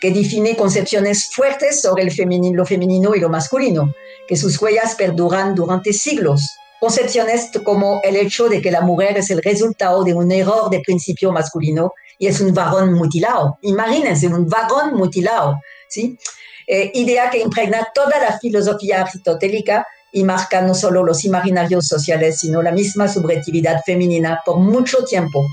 que 0.00 0.10
define 0.10 0.56
concepciones 0.56 1.30
fuertes 1.32 1.80
sobre 1.80 2.02
el 2.02 2.12
femenino, 2.12 2.58
lo 2.58 2.66
femenino 2.66 3.14
y 3.14 3.20
lo 3.20 3.28
masculino 3.28 3.92
que 4.26 4.36
sus 4.36 4.60
huellas 4.60 4.94
perduran 4.94 5.54
durante 5.54 5.92
siglos. 5.92 6.42
Concepciones 6.80 7.50
como 7.64 8.00
el 8.04 8.16
hecho 8.16 8.48
de 8.48 8.60
que 8.60 8.70
la 8.70 8.82
mujer 8.82 9.16
es 9.16 9.30
el 9.30 9.42
resultado 9.42 10.04
de 10.04 10.12
un 10.12 10.30
error 10.30 10.68
de 10.68 10.80
principio 10.80 11.32
masculino 11.32 11.92
y 12.18 12.26
es 12.26 12.40
un 12.40 12.52
varón 12.52 12.92
mutilado. 12.94 13.58
Imagínense, 13.62 14.26
un 14.26 14.46
varón 14.48 14.94
mutilado. 14.94 15.58
¿sí? 15.88 16.18
Eh, 16.66 16.90
idea 16.94 17.30
que 17.30 17.38
impregna 17.38 17.88
toda 17.94 18.18
la 18.18 18.38
filosofía 18.38 19.02
aristotélica 19.02 19.86
y 20.12 20.24
marca 20.24 20.62
no 20.62 20.74
solo 20.74 21.04
los 21.04 21.24
imaginarios 21.24 21.86
sociales, 21.86 22.38
sino 22.40 22.62
la 22.62 22.72
misma 22.72 23.08
subjetividad 23.08 23.82
femenina 23.84 24.40
por 24.44 24.58
mucho 24.58 25.04
tiempo. 25.04 25.46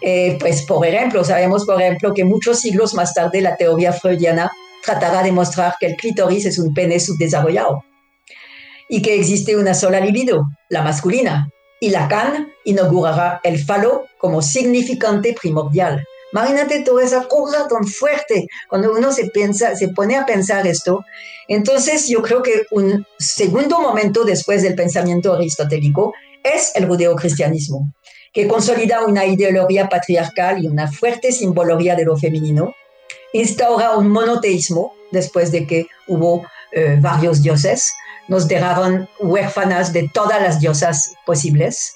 Eh, 0.00 0.36
pues, 0.40 0.62
por 0.62 0.86
ejemplo, 0.86 1.24
sabemos, 1.24 1.64
por 1.64 1.80
ejemplo, 1.80 2.12
que 2.12 2.24
muchos 2.24 2.60
siglos 2.60 2.94
más 2.94 3.14
tarde 3.14 3.40
la 3.40 3.56
teoría 3.56 3.92
freudiana 3.92 4.50
tratará 4.84 5.22
de 5.22 5.32
mostrar 5.32 5.74
que 5.80 5.86
el 5.86 5.96
clítoris 5.96 6.46
es 6.46 6.58
un 6.58 6.72
pene 6.74 7.00
subdesarrollado 7.00 7.82
y 8.88 9.02
que 9.02 9.16
existe 9.16 9.56
una 9.56 9.74
sola 9.74 10.00
libido, 10.00 10.44
la 10.68 10.82
masculina, 10.82 11.48
y 11.80 11.90
Lacan 11.90 12.52
inaugurará 12.64 13.40
el 13.42 13.58
falo 13.58 14.06
como 14.18 14.42
significante 14.42 15.34
primordial. 15.40 16.04
Imagínate 16.32 16.82
toda 16.82 17.04
esa 17.04 17.26
cosa 17.28 17.68
tan 17.68 17.86
fuerte 17.86 18.46
cuando 18.68 18.92
uno 18.92 19.12
se, 19.12 19.30
piensa, 19.30 19.74
se 19.76 19.88
pone 19.88 20.16
a 20.16 20.26
pensar 20.26 20.66
esto. 20.66 21.04
Entonces 21.48 22.08
yo 22.08 22.22
creo 22.22 22.42
que 22.42 22.66
un 22.70 23.06
segundo 23.18 23.80
momento 23.80 24.24
después 24.24 24.62
del 24.62 24.74
pensamiento 24.74 25.32
aristotélico 25.34 26.12
es 26.42 26.72
el 26.74 26.86
judeocristianismo, 26.86 27.92
que 28.32 28.46
consolida 28.46 29.04
una 29.04 29.24
ideología 29.24 29.88
patriarcal 29.88 30.62
y 30.62 30.66
una 30.66 30.90
fuerte 30.90 31.32
simbología 31.32 31.94
de 31.94 32.04
lo 32.04 32.16
femenino, 32.16 32.74
instaura 33.32 33.96
un 33.96 34.10
monoteísmo 34.10 34.92
después 35.10 35.52
de 35.52 35.66
que 35.66 35.86
hubo 36.08 36.46
eh, 36.72 36.98
varios 37.00 37.42
dioses. 37.42 37.92
Nos 38.28 38.48
dejaron 38.48 39.08
huérfanas 39.20 39.92
de 39.92 40.10
todas 40.12 40.40
las 40.42 40.60
diosas 40.60 41.14
posibles. 41.24 41.95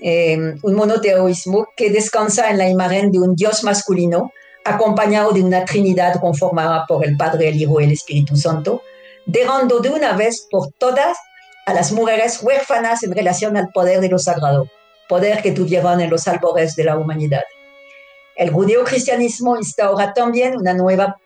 Em, 0.00 0.58
un 0.62 0.74
monoteísmo 0.74 1.68
que 1.76 1.90
descansa 1.90 2.50
en 2.50 2.58
la 2.58 2.68
imagen 2.68 3.10
de 3.10 3.18
un 3.18 3.34
dios 3.34 3.64
masculino 3.64 4.32
acompañado 4.64 5.32
de 5.32 5.42
una 5.42 5.64
trinidad 5.64 6.20
conformada 6.20 6.84
por 6.86 7.04
el 7.04 7.16
Padre, 7.16 7.48
el 7.48 7.56
Hijo 7.56 7.80
y 7.80 7.84
el 7.84 7.92
Espíritu 7.92 8.36
Santo, 8.36 8.82
dejando 9.26 9.80
de 9.80 9.90
una 9.90 10.12
vez 10.12 10.46
por 10.50 10.70
todas 10.78 11.18
a 11.66 11.74
las 11.74 11.90
mujeres 11.90 12.40
huérfanas 12.42 13.02
en 13.02 13.12
relación 13.12 13.56
al 13.56 13.70
poder 13.70 14.00
de 14.00 14.08
lo 14.08 14.18
sagrado, 14.18 14.68
poder 15.08 15.42
que 15.42 15.52
tuvieron 15.52 16.00
en 16.00 16.10
los 16.10 16.28
albores 16.28 16.76
de 16.76 16.84
la 16.84 16.96
humanidad. 16.96 17.42
El 18.36 18.50
judeocristianismo 18.50 19.56
instaura 19.56 20.14
también 20.14 20.56
una 20.56 20.74
nueva 20.74 21.18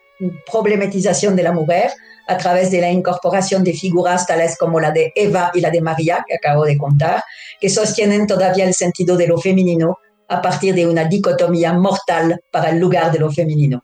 problematización 0.50 1.37
de 1.37 1.43
la 1.43 1.52
mujer 1.52 1.91
a 2.29 2.37
través 2.37 2.71
de 2.71 2.81
la 2.81 2.91
incorporación 2.91 3.64
de 3.64 3.73
figuras 3.73 4.26
tales 4.26 4.57
como 4.59 4.81
la 4.81 4.91
de 4.91 5.12
Eva 5.14 5.50
y 5.55 5.61
la 5.61 5.71
de 5.71 5.81
María, 5.81 6.25
que 6.26 6.37
acabo 6.37 6.64
de 6.64 6.79
contar, 6.79 7.23
que 7.61 7.69
sostienen 7.69 8.26
todavía 8.26 8.64
el 8.64 8.75
sentido 8.75 9.17
de 9.17 9.26
lo 9.26 9.38
femenino 9.38 9.99
a 10.29 10.41
partir 10.41 10.75
de 10.75 10.87
una 10.87 11.05
dicotomía 11.05 11.73
mortal 11.73 12.41
para 12.50 12.71
el 12.71 12.79
lugar 12.79 13.12
de 13.12 13.19
lo 13.19 13.31
femenino. 13.31 13.83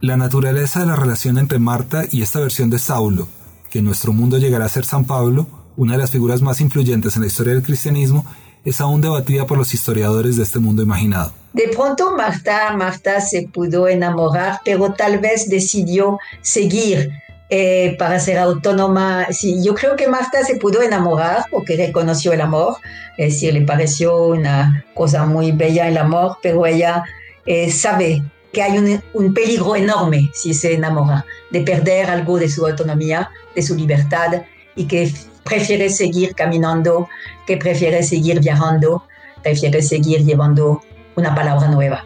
La 0.00 0.16
naturaleza 0.16 0.80
de 0.80 0.86
la 0.86 0.96
relación 0.96 1.38
entre 1.38 1.58
Marta 1.58 2.04
y 2.10 2.22
esta 2.22 2.40
versión 2.40 2.68
de 2.68 2.78
Saulo, 2.78 3.26
que 3.70 3.78
en 3.78 3.86
nuestro 3.86 4.12
mundo 4.12 4.38
llegará 4.38 4.66
a 4.66 4.68
ser 4.68 4.84
San 4.84 5.04
Pablo, 5.06 5.46
una 5.76 5.92
de 5.92 5.98
las 5.98 6.10
figuras 6.10 6.42
más 6.42 6.60
influyentes 6.60 7.16
en 7.16 7.22
la 7.22 7.28
historia 7.28 7.54
del 7.54 7.62
cristianismo, 7.62 8.26
es 8.64 8.80
aún 8.80 9.00
debatida 9.00 9.46
por 9.46 9.56
los 9.56 9.72
historiadores 9.72 10.36
de 10.36 10.42
este 10.42 10.58
mundo 10.58 10.82
imaginado. 10.82 11.32
De 11.56 11.68
pronto 11.68 12.14
Marta, 12.14 12.76
Marta 12.76 13.18
se 13.18 13.48
pudo 13.48 13.88
enamorar, 13.88 14.60
pero 14.62 14.92
tal 14.92 15.20
vez 15.20 15.48
decidió 15.48 16.18
seguir 16.42 17.10
eh, 17.48 17.96
para 17.98 18.20
ser 18.20 18.36
autónoma. 18.36 19.28
Sí, 19.30 19.64
yo 19.64 19.74
creo 19.74 19.96
que 19.96 20.06
Marta 20.06 20.44
se 20.44 20.56
pudo 20.56 20.82
enamorar 20.82 21.46
porque 21.50 21.78
reconoció 21.78 22.34
el 22.34 22.42
amor, 22.42 22.76
es 23.16 23.32
decir, 23.32 23.54
le 23.54 23.62
pareció 23.62 24.26
una 24.26 24.84
cosa 24.92 25.24
muy 25.24 25.52
bella 25.52 25.88
el 25.88 25.96
amor, 25.96 26.36
pero 26.42 26.66
ella 26.66 27.04
eh, 27.46 27.70
sabe 27.70 28.22
que 28.52 28.60
hay 28.60 28.76
un, 28.76 29.02
un, 29.14 29.32
peligro 29.32 29.76
enorme 29.76 30.30
si 30.34 30.52
se 30.52 30.74
enamora, 30.74 31.24
de 31.50 31.62
perder 31.62 32.10
algo 32.10 32.38
de 32.38 32.50
su 32.50 32.66
autonomía, 32.66 33.30
de 33.54 33.62
su 33.62 33.74
libertad, 33.74 34.42
y 34.74 34.86
que 34.86 35.10
prefiere 35.42 35.88
seguir 35.88 36.34
caminando, 36.34 37.08
que 37.46 37.56
prefiere 37.56 38.02
seguir 38.02 38.40
viajando, 38.40 39.04
prefiere 39.42 39.80
seguir 39.80 40.22
llevando 40.22 40.82
una 41.16 41.34
palabra 41.34 41.68
nueva. 41.68 42.04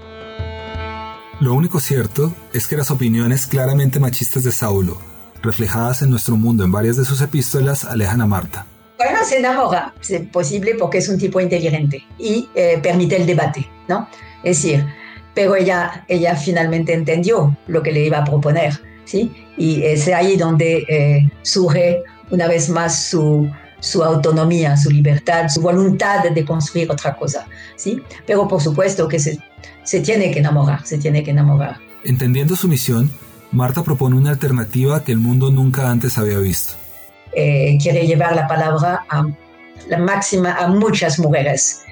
Lo 1.41 1.55
único 1.55 1.81
cierto 1.81 2.33
es 2.53 2.67
que 2.67 2.77
las 2.77 2.91
opiniones 2.91 3.47
claramente 3.47 3.99
machistas 3.99 4.45
de 4.45 4.53
Saulo, 4.53 4.99
reflejadas 5.43 6.03
en 6.03 6.11
nuestro 6.11 6.37
mundo 6.37 6.65
en 6.65 6.73
varias 6.73 6.97
de 6.97 7.05
sus 7.05 7.21
epístolas, 7.21 7.85
alejan 7.85 8.21
a 8.21 8.27
Marta. 8.27 8.67
Bueno, 8.99 9.19
se 9.25 9.39
enamora, 9.39 9.95
es 10.07 10.21
posible 10.29 10.75
porque 10.79 10.99
es 10.99 11.09
un 11.09 11.19
tipo 11.19 11.41
inteligente 11.41 12.05
y 12.19 12.49
eh, 12.55 12.79
permite 12.83 13.17
el 13.17 13.27
debate, 13.27 13.67
¿no? 13.89 14.07
Es 14.43 14.63
decir, 14.63 14.87
pero 15.35 15.57
ella, 15.57 16.05
ella 16.09 16.37
finalmente 16.37 16.93
entendió 16.93 17.57
lo 17.67 17.83
que 17.83 17.93
le 17.93 18.05
iba 18.05 18.19
a 18.19 18.25
proponer, 18.25 18.79
¿sí? 19.07 19.33
Y 19.57 19.83
es 19.83 20.07
ahí 20.09 20.37
donde 20.37 20.85
eh, 20.89 21.31
surge 21.41 22.03
una 22.31 22.47
vez 22.47 22.69
más 22.69 23.07
su, 23.07 23.51
su 23.81 24.05
autonomía, 24.05 24.77
su 24.77 24.91
libertad, 24.91 25.49
su 25.49 25.61
voluntad 25.61 26.23
de 26.23 26.45
construir 26.45 26.91
otra 26.91 27.17
cosa, 27.17 27.47
¿sí? 27.77 28.03
Pero 28.27 28.47
por 28.47 28.61
supuesto 28.61 29.09
que 29.09 29.19
se, 29.19 29.39
se 29.83 30.01
tiene 30.01 30.31
que 30.31 30.39
enamorar, 30.39 30.87
se 30.87 30.99
tiene 30.99 31.25
que 31.25 31.31
enamorar. 31.31 31.79
Entendiendo 32.05 32.57
su 32.57 32.69
misión, 32.69 33.11
Marta 33.53 33.83
propone 33.83 34.17
una 34.17 34.31
alternativa 34.31 35.03
que 35.03 35.13
el 35.13 35.19
mundo 35.19 35.51
nunca 35.51 35.91
antes 35.91 36.17
había 36.19 36.39
visto. 36.39 36.75
Eh, 37.33 37.79
quiere 37.81 38.07
llevar 38.07 38.35
la 38.35 38.47
palabra 38.47 39.05
a 39.09 39.27
la 39.89 39.99
máxima 39.99 40.55
a 40.55 40.69
muchas 40.69 41.19
mujeres 41.19 41.83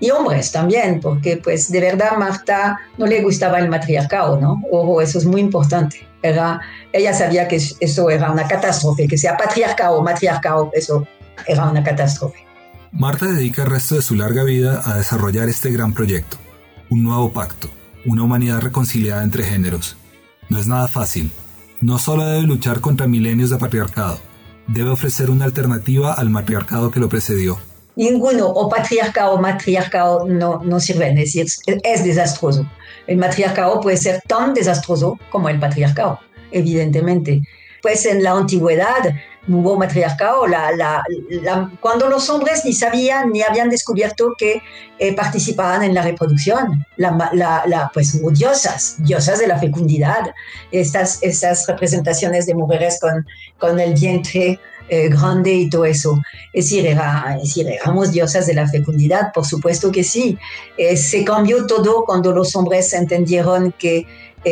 y 0.00 0.10
hombres 0.10 0.50
también, 0.50 1.00
porque 1.00 1.36
pues 1.36 1.70
de 1.70 1.80
verdad 1.80 2.16
Marta 2.18 2.78
no 2.98 3.06
le 3.06 3.22
gustaba 3.22 3.58
el 3.58 3.68
matriarcado, 3.68 4.40
¿no? 4.40 4.60
Ojo, 4.70 5.00
eso 5.00 5.18
es 5.18 5.24
muy 5.24 5.40
importante. 5.40 6.06
Era, 6.22 6.60
ella 6.92 7.14
sabía 7.14 7.46
que 7.46 7.56
eso 7.56 8.10
era 8.10 8.30
una 8.30 8.46
catástrofe, 8.46 9.06
que 9.06 9.16
sea 9.16 9.36
patriarcado 9.36 10.02
matriarcado, 10.02 10.70
eso 10.72 11.06
era 11.46 11.68
una 11.68 11.82
catástrofe. 11.82 12.46
Marta 12.92 13.26
dedica 13.26 13.62
el 13.62 13.70
resto 13.70 13.94
de 13.94 14.02
su 14.02 14.14
larga 14.14 14.44
vida 14.44 14.82
a 14.84 14.96
desarrollar 14.96 15.48
este 15.48 15.70
gran 15.70 15.94
proyecto, 15.94 16.36
un 16.90 17.02
nuevo 17.02 17.32
pacto, 17.32 17.70
una 18.04 18.22
humanidad 18.22 18.60
reconciliada 18.60 19.22
entre 19.22 19.44
géneros. 19.44 19.96
No 20.50 20.58
es 20.58 20.66
nada 20.66 20.88
fácil. 20.88 21.32
No 21.80 21.98
solo 21.98 22.24
debe 22.26 22.42
luchar 22.42 22.80
contra 22.80 23.06
milenios 23.06 23.50
de 23.50 23.56
patriarcado, 23.56 24.20
debe 24.66 24.90
ofrecer 24.90 25.30
una 25.30 25.46
alternativa 25.46 26.12
al 26.12 26.30
matriarcado 26.30 26.90
que 26.90 27.00
lo 27.00 27.08
precedió. 27.08 27.58
Ninguno, 27.96 28.46
o 28.46 28.68
patriarcado 28.68 29.32
o 29.32 29.40
matriarcado, 29.40 30.26
no, 30.26 30.62
no 30.62 30.80
sirven, 30.80 31.18
es 31.18 31.32
decir, 31.32 31.46
es 31.82 32.04
desastroso. 32.04 32.66
El 33.06 33.18
matriarcado 33.18 33.80
puede 33.80 33.96
ser 33.96 34.20
tan 34.26 34.54
desastroso 34.54 35.18
como 35.30 35.48
el 35.48 35.58
patriarcado, 35.58 36.20
evidentemente. 36.50 37.42
Pues 37.82 38.06
en 38.06 38.22
la 38.22 38.32
antigüedad 38.32 39.14
hubo 39.48 39.76
matriarcado, 39.76 40.46
la, 40.46 40.70
la, 40.72 41.70
cuando 41.80 42.08
los 42.08 42.30
hombres 42.30 42.64
ni 42.64 42.72
sabían 42.72 43.30
ni 43.32 43.42
habían 43.42 43.70
descubierto 43.70 44.34
que 44.38 44.62
eh, 44.98 45.14
participaban 45.14 45.82
en 45.82 45.94
la 45.94 46.02
reproducción, 46.02 46.86
la, 46.96 47.90
pues 47.92 48.14
hubo 48.14 48.30
diosas, 48.30 48.96
diosas 48.98 49.40
de 49.40 49.48
la 49.48 49.58
fecundidad, 49.58 50.32
estas, 50.70 51.18
estas 51.22 51.66
representaciones 51.66 52.46
de 52.46 52.54
mujeres 52.54 53.00
con, 53.00 53.26
con 53.58 53.80
el 53.80 53.94
vientre 53.94 54.60
eh, 54.88 55.08
grande 55.08 55.52
y 55.52 55.68
todo 55.68 55.86
eso. 55.86 56.20
Es 56.52 56.66
decir, 56.66 56.86
era, 56.86 57.34
es 57.36 57.42
decir, 57.42 57.68
éramos 57.68 58.12
diosas 58.12 58.46
de 58.46 58.54
la 58.54 58.68
fecundidad, 58.68 59.32
por 59.32 59.44
supuesto 59.44 59.90
que 59.90 60.04
sí. 60.04 60.38
Eh, 60.76 60.96
se 60.96 61.24
cambió 61.24 61.66
todo 61.66 62.04
cuando 62.04 62.32
los 62.32 62.54
hombres 62.54 62.92
entendieron 62.92 63.72
que 63.72 64.06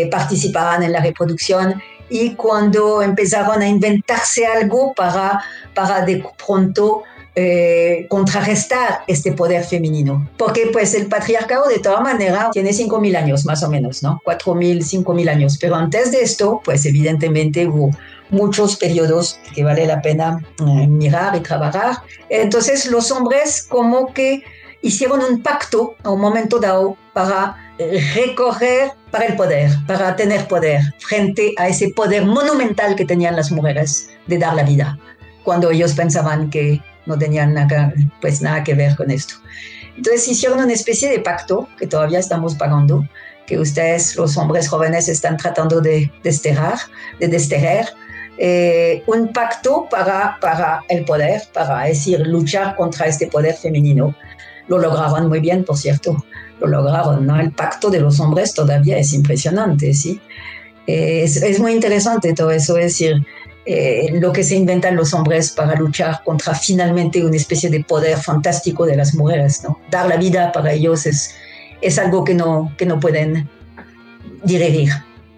participaban 0.09 0.85
en 0.85 0.93
la 0.93 1.01
reproducción 1.01 1.83
y 2.11 2.35
cuando 2.35 3.01
empezaron 3.03 3.63
a 3.63 3.69
inventarse 3.69 4.45
algo 4.47 4.93
para, 4.95 5.43
para 5.75 6.05
de 6.05 6.25
pronto 6.45 7.05
eh, 7.37 8.07
contrarrestar 8.11 9.05
este 9.07 9.33
poder 9.33 9.65
femenino. 9.65 10.29
Porque 10.37 10.69
pues 10.73 10.95
el 10.95 11.07
patriarcado 11.07 11.69
de 11.69 11.79
toda 11.79 12.01
manera 12.01 12.51
tiene 12.53 12.71
5.000 12.71 13.17
años 13.17 13.47
más 13.47 13.63
o 13.63 13.71
menos, 13.71 14.03
¿no? 14.03 14.21
4.000, 14.27 15.05
5.000 15.05 15.31
años. 15.31 15.57
Pero 15.61 15.77
antes 15.77 16.11
de 16.11 16.23
esto, 16.23 16.61
pues 16.65 16.85
evidentemente 16.85 17.69
hubo 17.69 17.91
muchos 18.31 18.77
periodos 18.77 19.39
que 19.55 19.63
vale 19.63 19.87
la 19.87 20.03
pena 20.03 20.45
eh, 20.59 20.87
mirar 20.89 21.37
y 21.37 21.41
trabajar. 21.41 21.99
Entonces 22.29 22.87
los 22.87 23.11
hombres 23.13 23.63
como 23.63 24.13
que 24.13 24.43
hicieron 24.83 25.23
un 25.23 25.43
pacto 25.43 25.97
a 26.03 26.11
un 26.11 26.21
momento 26.21 26.59
dado 26.59 26.97
para 27.13 27.57
recorrer 28.15 28.93
para 29.11 29.27
el 29.27 29.37
poder, 29.37 29.71
para 29.87 30.15
tener 30.17 30.47
poder, 30.47 30.81
frente 30.99 31.55
a 31.57 31.69
ese 31.69 31.91
poder 31.91 32.25
monumental 32.25 32.95
que 32.95 33.05
tenían 33.05 33.37
las 33.37 33.51
mujeres 33.51 34.11
de 34.27 34.39
dar 34.39 34.55
la 34.55 34.63
vida, 34.63 34.99
cuando 35.43 35.71
ellos 35.71 35.95
pensaban 35.95 36.51
que 36.51 36.81
no 37.07 37.19
tenían 37.19 37.55
nada, 37.55 37.93
pues 38.21 38.41
nada 38.43 38.63
que 38.63 38.75
ver 38.75 38.97
con 38.97 39.11
esto. 39.11 39.35
Entonces 39.97 40.29
hicieron 40.29 40.61
una 40.61 40.73
especie 40.73 41.11
de 41.11 41.21
pacto 41.21 41.69
que 41.79 41.87
todavía 41.87 42.19
estamos 42.19 42.55
pagando, 42.55 43.07
que 43.47 43.59
ustedes, 43.59 44.17
los 44.17 44.37
hombres 44.37 44.69
jóvenes, 44.69 45.09
están 45.09 45.37
tratando 45.37 45.81
de 45.81 46.11
desterrar, 46.23 46.79
de 47.19 47.29
desterrar, 47.29 47.87
eh, 48.39 49.03
un 49.07 49.33
pacto 49.33 49.87
para, 49.91 50.39
para 50.41 50.83
el 50.89 51.05
poder, 51.05 51.43
para 51.53 51.85
decir, 51.85 52.27
luchar 52.27 52.77
contra 52.77 53.07
este 53.07 53.27
poder 53.27 53.55
femenino. 53.55 54.15
Lo 54.71 54.79
lograban 54.79 55.29
muy 55.29 55.41
bien, 55.41 55.65
por 55.65 55.77
cierto 55.77 56.25
lo 56.61 56.67
lograron, 56.67 57.27
¿no? 57.27 57.41
El 57.41 57.53
pacto 57.53 57.91
de 57.91 58.01
los 58.01 58.21
hombres 58.21 58.55
todavía 58.55 58.99
es 58.99 59.13
impresionante, 59.13 59.93
¿sí? 59.95 60.21
Eh, 60.87 61.23
es, 61.25 61.61
muy 61.61 61.73
interesante 61.73 62.33
todo 62.35 62.51
eso, 62.51 62.77
es 62.77 62.85
decir, 62.85 63.27
eh, 63.67 64.09
lo 64.13 64.33
que 64.33 64.43
se 64.43 64.57
inventan 64.57 64.97
los 64.97 65.15
hombres 65.15 65.51
para 65.51 65.75
luchar 65.77 66.23
contra 66.25 66.55
finalmente 66.55 67.25
una 67.25 67.37
especie 67.37 67.71
de 67.71 67.85
poder 67.85 68.19
fantástico 68.19 68.87
de 68.87 68.97
las 68.97 69.15
mujeres, 69.15 69.63
¿no? 69.65 69.79
Dar 69.91 70.09
la 70.09 70.17
vida 70.17 70.53
para 70.53 70.73
ellos 70.73 71.07
es, 71.07 71.35
es 71.81 71.99
algo 71.99 72.25
que 72.25 72.35
no, 72.35 72.73
que 72.77 72.87
no 72.87 72.99
pueden 72.99 73.49
digerir, 74.45 74.91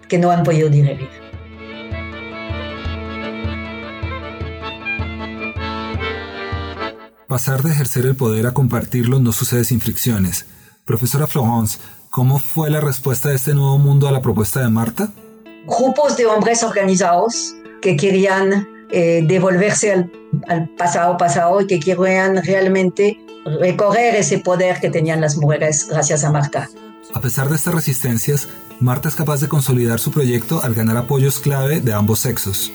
que 0.07 0.17
no 0.17 0.31
han 0.31 0.43
podido 0.43 0.69
digerir. 0.69 1.22
Pasar 7.33 7.63
de 7.63 7.71
ejercer 7.71 8.05
el 8.05 8.15
poder 8.15 8.45
a 8.45 8.53
compartirlo 8.53 9.17
no 9.17 9.31
sucede 9.31 9.65
sin 9.65 9.81
fricciones. 9.81 10.45
Profesora 10.85 11.25
Florence, 11.25 11.79
¿cómo 12.11 12.37
fue 12.37 12.69
la 12.69 12.79
respuesta 12.79 13.29
de 13.29 13.37
este 13.37 13.55
nuevo 13.55 13.79
mundo 13.79 14.07
a 14.07 14.11
la 14.11 14.21
propuesta 14.21 14.59
de 14.59 14.69
Marta? 14.69 15.11
Grupos 15.65 16.15
de 16.15 16.27
hombres 16.27 16.61
organizados 16.61 17.55
que 17.81 17.97
querían 17.97 18.67
eh, 18.91 19.23
devolverse 19.25 19.93
al, 19.93 20.11
al, 20.47 20.69
pasado 20.77 21.17
pasado 21.17 21.59
y 21.61 21.65
que 21.65 21.79
querían 21.79 22.37
realmente 22.43 23.17
recorrer 23.59 24.13
ese 24.13 24.37
poder 24.37 24.79
que 24.79 24.91
tenían 24.91 25.19
las 25.19 25.35
mujeres 25.35 25.87
gracias 25.89 26.23
a 26.23 26.29
Marta. 26.29 26.69
A 27.15 27.19
pesar 27.19 27.49
de 27.49 27.55
estas 27.55 27.73
resistencias, 27.73 28.47
Marta 28.79 29.09
es 29.09 29.15
capaz 29.15 29.41
de 29.41 29.47
consolidar 29.47 29.99
su 29.99 30.11
proyecto 30.11 30.63
al 30.63 30.75
ganar 30.75 30.97
apoyos 30.97 31.39
clave 31.39 31.81
de 31.81 31.93
ambos 31.93 32.19
sexos. 32.19 32.71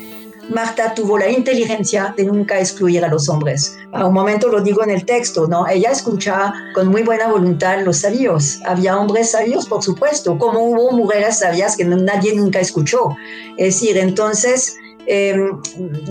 Marta 0.48 0.94
tuvo 0.94 1.18
la 1.18 1.30
inteligencia 1.30 2.14
de 2.16 2.24
nunca 2.24 2.58
excluir 2.58 3.04
a 3.04 3.08
los 3.08 3.28
hombres. 3.28 3.76
A 3.92 4.06
un 4.06 4.14
momento 4.14 4.48
lo 4.48 4.62
digo 4.62 4.82
en 4.82 4.90
el 4.90 5.04
texto, 5.04 5.46
¿no? 5.46 5.66
Ella 5.68 5.90
escuchaba 5.90 6.54
con 6.74 6.88
muy 6.88 7.02
buena 7.02 7.28
voluntad 7.28 7.82
los 7.84 7.98
sabios. 7.98 8.60
Había 8.66 8.98
hombres 8.98 9.32
sabios, 9.32 9.66
por 9.66 9.82
supuesto, 9.82 10.38
como 10.38 10.60
hubo 10.60 10.92
mujeres 10.92 11.38
sabias 11.40 11.76
que 11.76 11.84
nadie 11.84 12.34
nunca 12.34 12.60
escuchó. 12.60 13.14
Es 13.58 13.74
decir, 13.74 13.98
entonces 13.98 14.76
em, 15.06 15.60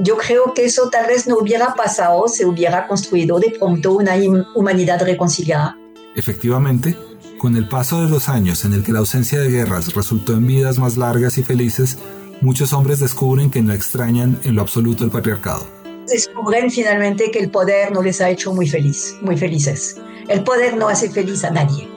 yo 0.03 0.17
creo 0.17 0.53
que 0.53 0.65
eso 0.65 0.89
tal 0.89 1.07
vez 1.07 1.27
no 1.27 1.37
hubiera 1.37 1.73
pasado, 1.73 2.27
se 2.27 2.45
hubiera 2.45 2.87
construido 2.87 3.39
de 3.39 3.55
pronto 3.57 3.93
una 3.93 4.15
humanidad 4.55 5.01
reconciliada. 5.01 5.75
Efectivamente, 6.15 6.95
con 7.37 7.55
el 7.55 7.67
paso 7.67 8.03
de 8.03 8.09
los 8.09 8.29
años 8.29 8.65
en 8.65 8.73
el 8.73 8.83
que 8.83 8.91
la 8.91 8.99
ausencia 8.99 9.39
de 9.39 9.49
guerras 9.49 9.93
resultó 9.93 10.33
en 10.33 10.47
vidas 10.47 10.79
más 10.79 10.97
largas 10.97 11.37
y 11.37 11.43
felices, 11.43 11.97
muchos 12.41 12.73
hombres 12.73 12.99
descubren 12.99 13.49
que 13.49 13.61
no 13.61 13.73
extrañan 13.73 14.39
en 14.43 14.55
lo 14.55 14.61
absoluto 14.61 15.03
el 15.03 15.11
patriarcado. 15.11 15.65
Descubren 16.07 16.71
finalmente 16.71 17.31
que 17.31 17.39
el 17.39 17.49
poder 17.49 17.91
no 17.91 18.01
les 18.01 18.21
ha 18.21 18.29
hecho 18.29 18.53
muy 18.53 18.67
feliz, 18.67 19.15
muy 19.21 19.37
felices. 19.37 19.97
El 20.27 20.43
poder 20.43 20.77
no 20.77 20.87
hace 20.87 21.09
feliz 21.09 21.43
a 21.43 21.51
nadie. 21.51 21.87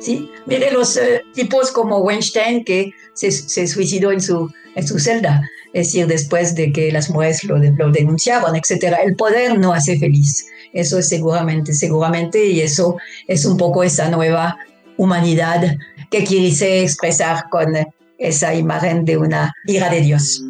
¿sí? 0.00 0.30
Mire 0.46 0.70
los 0.70 0.96
eh, 0.96 1.22
tipos 1.34 1.70
como 1.70 1.98
Weinstein 1.98 2.64
que 2.64 2.92
se, 3.14 3.30
se, 3.30 3.66
suicidó 3.66 4.12
en 4.12 4.20
su, 4.20 4.50
en 4.74 4.86
su 4.86 4.98
celda, 4.98 5.42
es 5.72 5.88
decir, 5.88 6.06
después 6.06 6.54
de 6.54 6.72
que 6.72 6.92
las 6.92 7.10
mujeres 7.10 7.44
lo, 7.44 7.58
lo 7.58 7.90
denunciaban, 7.90 8.54
etc. 8.56 8.96
El 9.04 9.16
poder 9.16 9.58
no 9.58 9.72
hace 9.72 9.98
feliz. 9.98 10.46
Eso 10.72 10.98
es 10.98 11.08
seguramente, 11.08 11.72
seguramente, 11.72 12.44
y 12.46 12.60
eso 12.60 12.96
es 13.26 13.44
un 13.44 13.56
poco 13.56 13.82
esa 13.82 14.10
nueva 14.10 14.56
humanidad 14.96 15.76
que 16.10 16.24
quiere 16.24 16.82
expresar 16.82 17.48
con 17.50 17.74
esa 18.18 18.54
imagen 18.54 19.04
de 19.04 19.16
una 19.16 19.54
ira 19.66 19.90
de 19.90 20.00
Dios. 20.00 20.42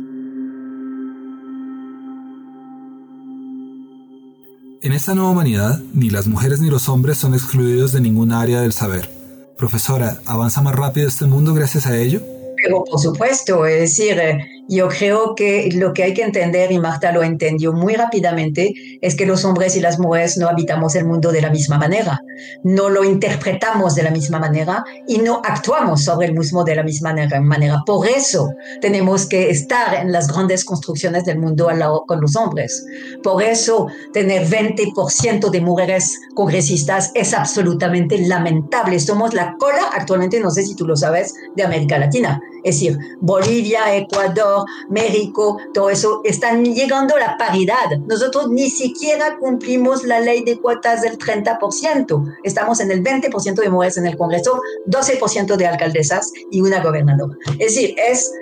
En 4.82 4.92
esta 4.92 5.14
nueva 5.14 5.30
humanidad, 5.30 5.80
ni 5.94 6.10
las 6.10 6.28
mujeres 6.28 6.60
ni 6.60 6.70
los 6.70 6.88
hombres 6.88 7.18
son 7.18 7.34
excluidos 7.34 7.92
de 7.92 8.00
ninguna 8.00 8.40
área 8.40 8.60
del 8.60 8.72
saber. 8.72 9.10
Profesora, 9.58 10.20
¿avanza 10.26 10.60
más 10.60 10.76
rápido 10.76 11.08
este 11.08 11.24
mundo 11.24 11.54
gracias 11.54 11.86
a 11.86 11.98
ello? 11.98 12.20
Pero 12.62 12.84
por 12.84 13.00
supuesto, 13.00 13.66
es 13.66 13.80
decir, 13.80 14.20
yo 14.68 14.88
creo 14.88 15.34
que 15.34 15.70
lo 15.74 15.92
que 15.92 16.02
hay 16.02 16.14
que 16.14 16.22
entender, 16.22 16.72
y 16.72 16.78
Marta 16.78 17.12
lo 17.12 17.22
entendió 17.22 17.72
muy 17.72 17.94
rápidamente, 17.94 18.72
es 19.00 19.14
que 19.14 19.26
los 19.26 19.44
hombres 19.44 19.76
y 19.76 19.80
las 19.80 19.98
mujeres 19.98 20.36
no 20.36 20.48
habitamos 20.48 20.94
el 20.94 21.06
mundo 21.06 21.32
de 21.32 21.40
la 21.40 21.50
misma 21.50 21.78
manera, 21.78 22.20
no 22.64 22.88
lo 22.88 23.04
interpretamos 23.04 23.94
de 23.94 24.02
la 24.02 24.10
misma 24.10 24.38
manera 24.38 24.84
y 25.06 25.18
no 25.18 25.40
actuamos 25.44 26.04
sobre 26.04 26.26
el 26.28 26.34
mismo 26.34 26.64
de 26.64 26.76
la 26.76 26.82
misma 26.82 27.14
manera. 27.40 27.82
Por 27.86 28.06
eso 28.08 28.50
tenemos 28.80 29.26
que 29.26 29.50
estar 29.50 29.94
en 29.94 30.12
las 30.12 30.28
grandes 30.28 30.64
construcciones 30.64 31.24
del 31.24 31.38
mundo 31.38 31.68
al 31.68 31.78
lado 31.78 32.04
con 32.06 32.20
los 32.20 32.36
hombres. 32.36 32.84
Por 33.22 33.42
eso 33.42 33.86
tener 34.12 34.46
20% 34.48 35.50
de 35.50 35.60
mujeres 35.60 36.18
congresistas 36.34 37.10
es 37.14 37.34
absolutamente 37.34 38.18
lamentable. 38.18 38.98
Somos 39.00 39.34
la 39.34 39.54
cola 39.58 39.90
actualmente, 39.94 40.40
no 40.40 40.50
sé 40.50 40.64
si 40.64 40.74
tú 40.74 40.86
lo 40.86 40.96
sabes, 40.96 41.34
de 41.54 41.62
América 41.62 41.98
Latina. 41.98 42.40
Es 42.66 42.80
decir, 42.80 42.98
Bolivia, 43.20 43.94
Ecuador, 43.94 44.64
México, 44.90 45.56
todo 45.72 45.88
eso, 45.88 46.20
están 46.24 46.64
llegando 46.64 47.14
a 47.14 47.20
la 47.20 47.38
paridad. 47.38 47.96
Nosotros 48.08 48.50
ni 48.50 48.68
siquiera 48.68 49.38
cumplimos 49.38 50.02
la 50.02 50.18
ley 50.18 50.42
de 50.42 50.58
cuotas 50.58 51.02
del 51.02 51.16
30%. 51.16 52.38
Estamos 52.42 52.80
en 52.80 52.90
el 52.90 53.04
20% 53.04 53.54
de 53.54 53.70
mujeres 53.70 53.98
en 53.98 54.06
el 54.06 54.16
Congreso, 54.16 54.60
12% 54.88 55.56
de 55.56 55.64
alcaldesas 55.64 56.32
y 56.50 56.60
una 56.60 56.82
gobernadora. 56.82 57.36
Es 57.60 57.76
decir, 57.76 57.94
es, 57.96 58.32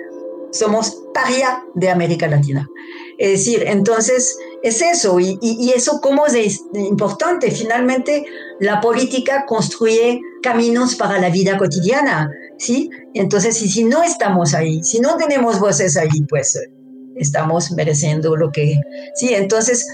somos 0.51 1.03
paria 1.13 1.63
de 1.75 1.91
América 1.91 2.27
Latina. 2.27 2.67
Es 3.19 3.29
decir, 3.29 3.63
entonces 3.67 4.39
es 4.63 4.81
eso, 4.81 5.19
y, 5.19 5.37
y, 5.39 5.69
eso 5.69 6.01
cómo 6.01 6.25
es 6.25 6.63
importante. 6.73 7.51
Finalmente, 7.51 8.25
la 8.59 8.81
política 8.81 9.45
construye 9.45 10.19
caminos 10.41 10.95
para 10.95 11.19
la 11.19 11.29
vida 11.29 11.57
cotidiana, 11.57 12.29
¿sí? 12.57 12.89
Entonces, 13.13 13.57
si, 13.57 13.69
si 13.69 13.83
no 13.83 14.03
estamos 14.03 14.53
ahí, 14.53 14.83
si 14.83 14.99
no 14.99 15.17
tenemos 15.17 15.59
voces 15.59 15.97
ahí, 15.97 16.21
pues 16.29 16.57
estamos 17.15 17.71
mereciendo 17.71 18.35
lo 18.35 18.51
que... 18.51 18.79
Sí, 19.15 19.33
entonces, 19.33 19.87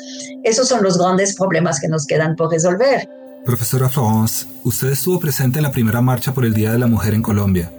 esos 0.44 0.68
son 0.68 0.84
los 0.84 0.98
grandes 0.98 1.36
problemas 1.36 1.80
que 1.80 1.88
nos 1.88 2.06
quedan 2.06 2.36
por 2.36 2.52
resolver. 2.52 3.08
Profesora 3.46 3.90
Florence, 3.90 4.46
usted 4.64 4.90
estuvo 4.90 5.20
presente 5.20 5.60
en 5.60 5.64
la 5.64 5.72
primera 5.72 6.02
marcha 6.02 6.34
por 6.34 6.46
el 6.46 6.54
Día 6.54 6.72
de 6.72 6.80
la 6.80 6.88
Mujer 6.88 7.14
en 7.14 7.22
Colombia. 7.22 7.72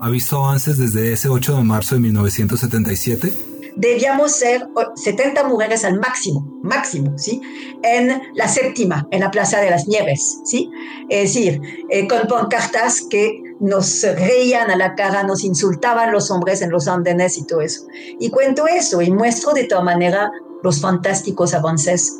¿Ha 0.00 0.08
visto 0.08 0.36
avances 0.44 0.78
desde 0.78 1.12
ese 1.12 1.28
8 1.28 1.56
de 1.56 1.62
marzo 1.62 1.94
de 1.94 2.00
1977? 2.00 3.49
Debíamos 3.76 4.32
ser 4.32 4.66
70 4.94 5.44
mujeres 5.44 5.84
al 5.84 5.98
máximo, 5.98 6.46
máximo, 6.62 7.16
¿sí? 7.18 7.40
En 7.82 8.20
la 8.34 8.48
séptima, 8.48 9.06
en 9.10 9.20
la 9.20 9.30
Plaza 9.30 9.60
de 9.60 9.70
las 9.70 9.86
Nieves, 9.88 10.40
¿sí? 10.44 10.70
Es 11.08 11.34
decir, 11.34 11.60
eh, 11.90 12.06
con 12.06 12.26
pancartas 12.28 13.02
que 13.08 13.42
nos 13.60 14.02
reían 14.02 14.70
a 14.70 14.76
la 14.76 14.94
cara, 14.94 15.22
nos 15.22 15.44
insultaban 15.44 16.12
los 16.12 16.30
hombres 16.30 16.62
en 16.62 16.70
los 16.70 16.88
andenes 16.88 17.36
y 17.38 17.46
todo 17.46 17.60
eso. 17.60 17.82
Y 18.18 18.30
cuento 18.30 18.66
eso 18.66 19.02
y 19.02 19.10
muestro 19.10 19.52
de 19.52 19.64
todas 19.64 19.84
maneras 19.84 20.30
los 20.62 20.80
fantásticos 20.80 21.54
avances 21.54 22.16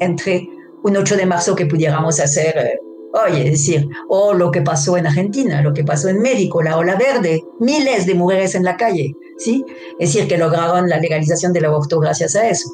entre 0.00 0.48
un 0.82 0.96
8 0.96 1.16
de 1.16 1.26
marzo 1.26 1.54
que 1.54 1.66
pudiéramos 1.66 2.18
hacer 2.18 2.56
eh, 2.56 2.78
Oye, 3.12 3.44
es 3.44 3.50
decir, 3.50 3.88
o 4.08 4.32
lo 4.32 4.50
que 4.50 4.62
pasó 4.62 4.96
en 4.96 5.06
Argentina, 5.06 5.60
lo 5.60 5.74
que 5.74 5.84
pasó 5.84 6.08
en 6.08 6.22
México, 6.22 6.62
la 6.62 6.78
ola 6.78 6.96
verde, 6.96 7.44
miles 7.60 8.06
de 8.06 8.14
mujeres 8.14 8.54
en 8.54 8.64
la 8.64 8.78
calle, 8.78 9.14
¿sí? 9.42 9.64
Es 9.98 10.12
decir, 10.12 10.28
que 10.28 10.38
lograron 10.38 10.88
la 10.88 10.98
legalización 10.98 11.52
del 11.52 11.66
aborto 11.66 11.98
gracias 12.00 12.36
a 12.36 12.48
eso. 12.48 12.68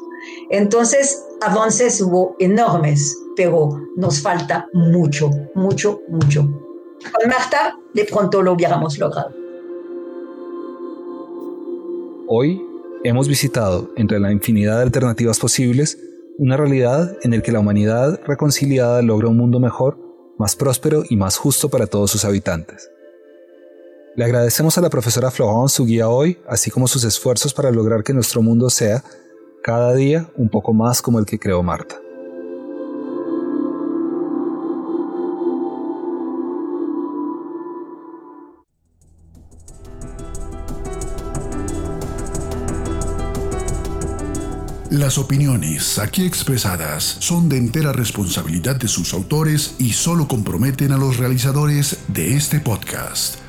Entonces, 0.49 1.25
avances 1.41 2.01
hubo 2.01 2.35
enormes, 2.39 3.17
pero 3.35 3.69
nos 3.95 4.21
falta 4.21 4.67
mucho, 4.73 5.29
mucho, 5.55 6.01
mucho. 6.09 6.41
Con 6.41 7.29
Marta, 7.29 7.77
de 7.93 8.05
pronto 8.05 8.41
lo 8.41 8.53
hubiéramos 8.53 8.97
logrado. 8.97 9.33
Hoy 12.27 12.61
hemos 13.03 13.27
visitado, 13.27 13.89
entre 13.95 14.19
la 14.19 14.31
infinidad 14.31 14.77
de 14.77 14.83
alternativas 14.83 15.39
posibles, 15.39 15.97
una 16.37 16.57
realidad 16.57 17.17
en 17.23 17.31
la 17.31 17.41
que 17.41 17.51
la 17.51 17.59
humanidad 17.59 18.19
reconciliada 18.25 19.01
logra 19.01 19.29
un 19.29 19.37
mundo 19.37 19.59
mejor 19.59 19.97
más 20.37 20.55
próspero 20.55 21.03
y 21.09 21.17
más 21.17 21.37
justo 21.37 21.69
para 21.69 21.87
todos 21.87 22.11
sus 22.11 22.23
habitantes. 22.23 22.89
Le 24.15 24.25
agradecemos 24.25 24.77
a 24.77 24.81
la 24.81 24.89
profesora 24.89 25.31
Florence 25.31 25.75
su 25.75 25.85
guía 25.85 26.09
hoy, 26.09 26.39
así 26.47 26.71
como 26.71 26.87
sus 26.87 27.03
esfuerzos 27.03 27.53
para 27.53 27.71
lograr 27.71 28.03
que 28.03 28.13
nuestro 28.13 28.41
mundo 28.41 28.69
sea, 28.69 29.03
cada 29.63 29.93
día, 29.93 30.29
un 30.35 30.49
poco 30.49 30.73
más 30.73 31.01
como 31.01 31.19
el 31.19 31.25
que 31.25 31.39
creó 31.39 31.61
Marta. 31.61 31.95
Las 44.89 45.19
opiniones 45.19 45.99
aquí 45.99 46.25
expresadas 46.25 47.03
son 47.19 47.47
de 47.47 47.57
entera 47.57 47.93
responsabilidad 47.93 48.75
de 48.75 48.87
sus 48.87 49.13
autores 49.13 49.75
y 49.77 49.93
solo 49.93 50.27
comprometen 50.27 50.91
a 50.93 50.97
los 50.97 51.17
realizadores 51.17 51.99
de 52.07 52.35
este 52.35 52.59
podcast. 52.59 53.48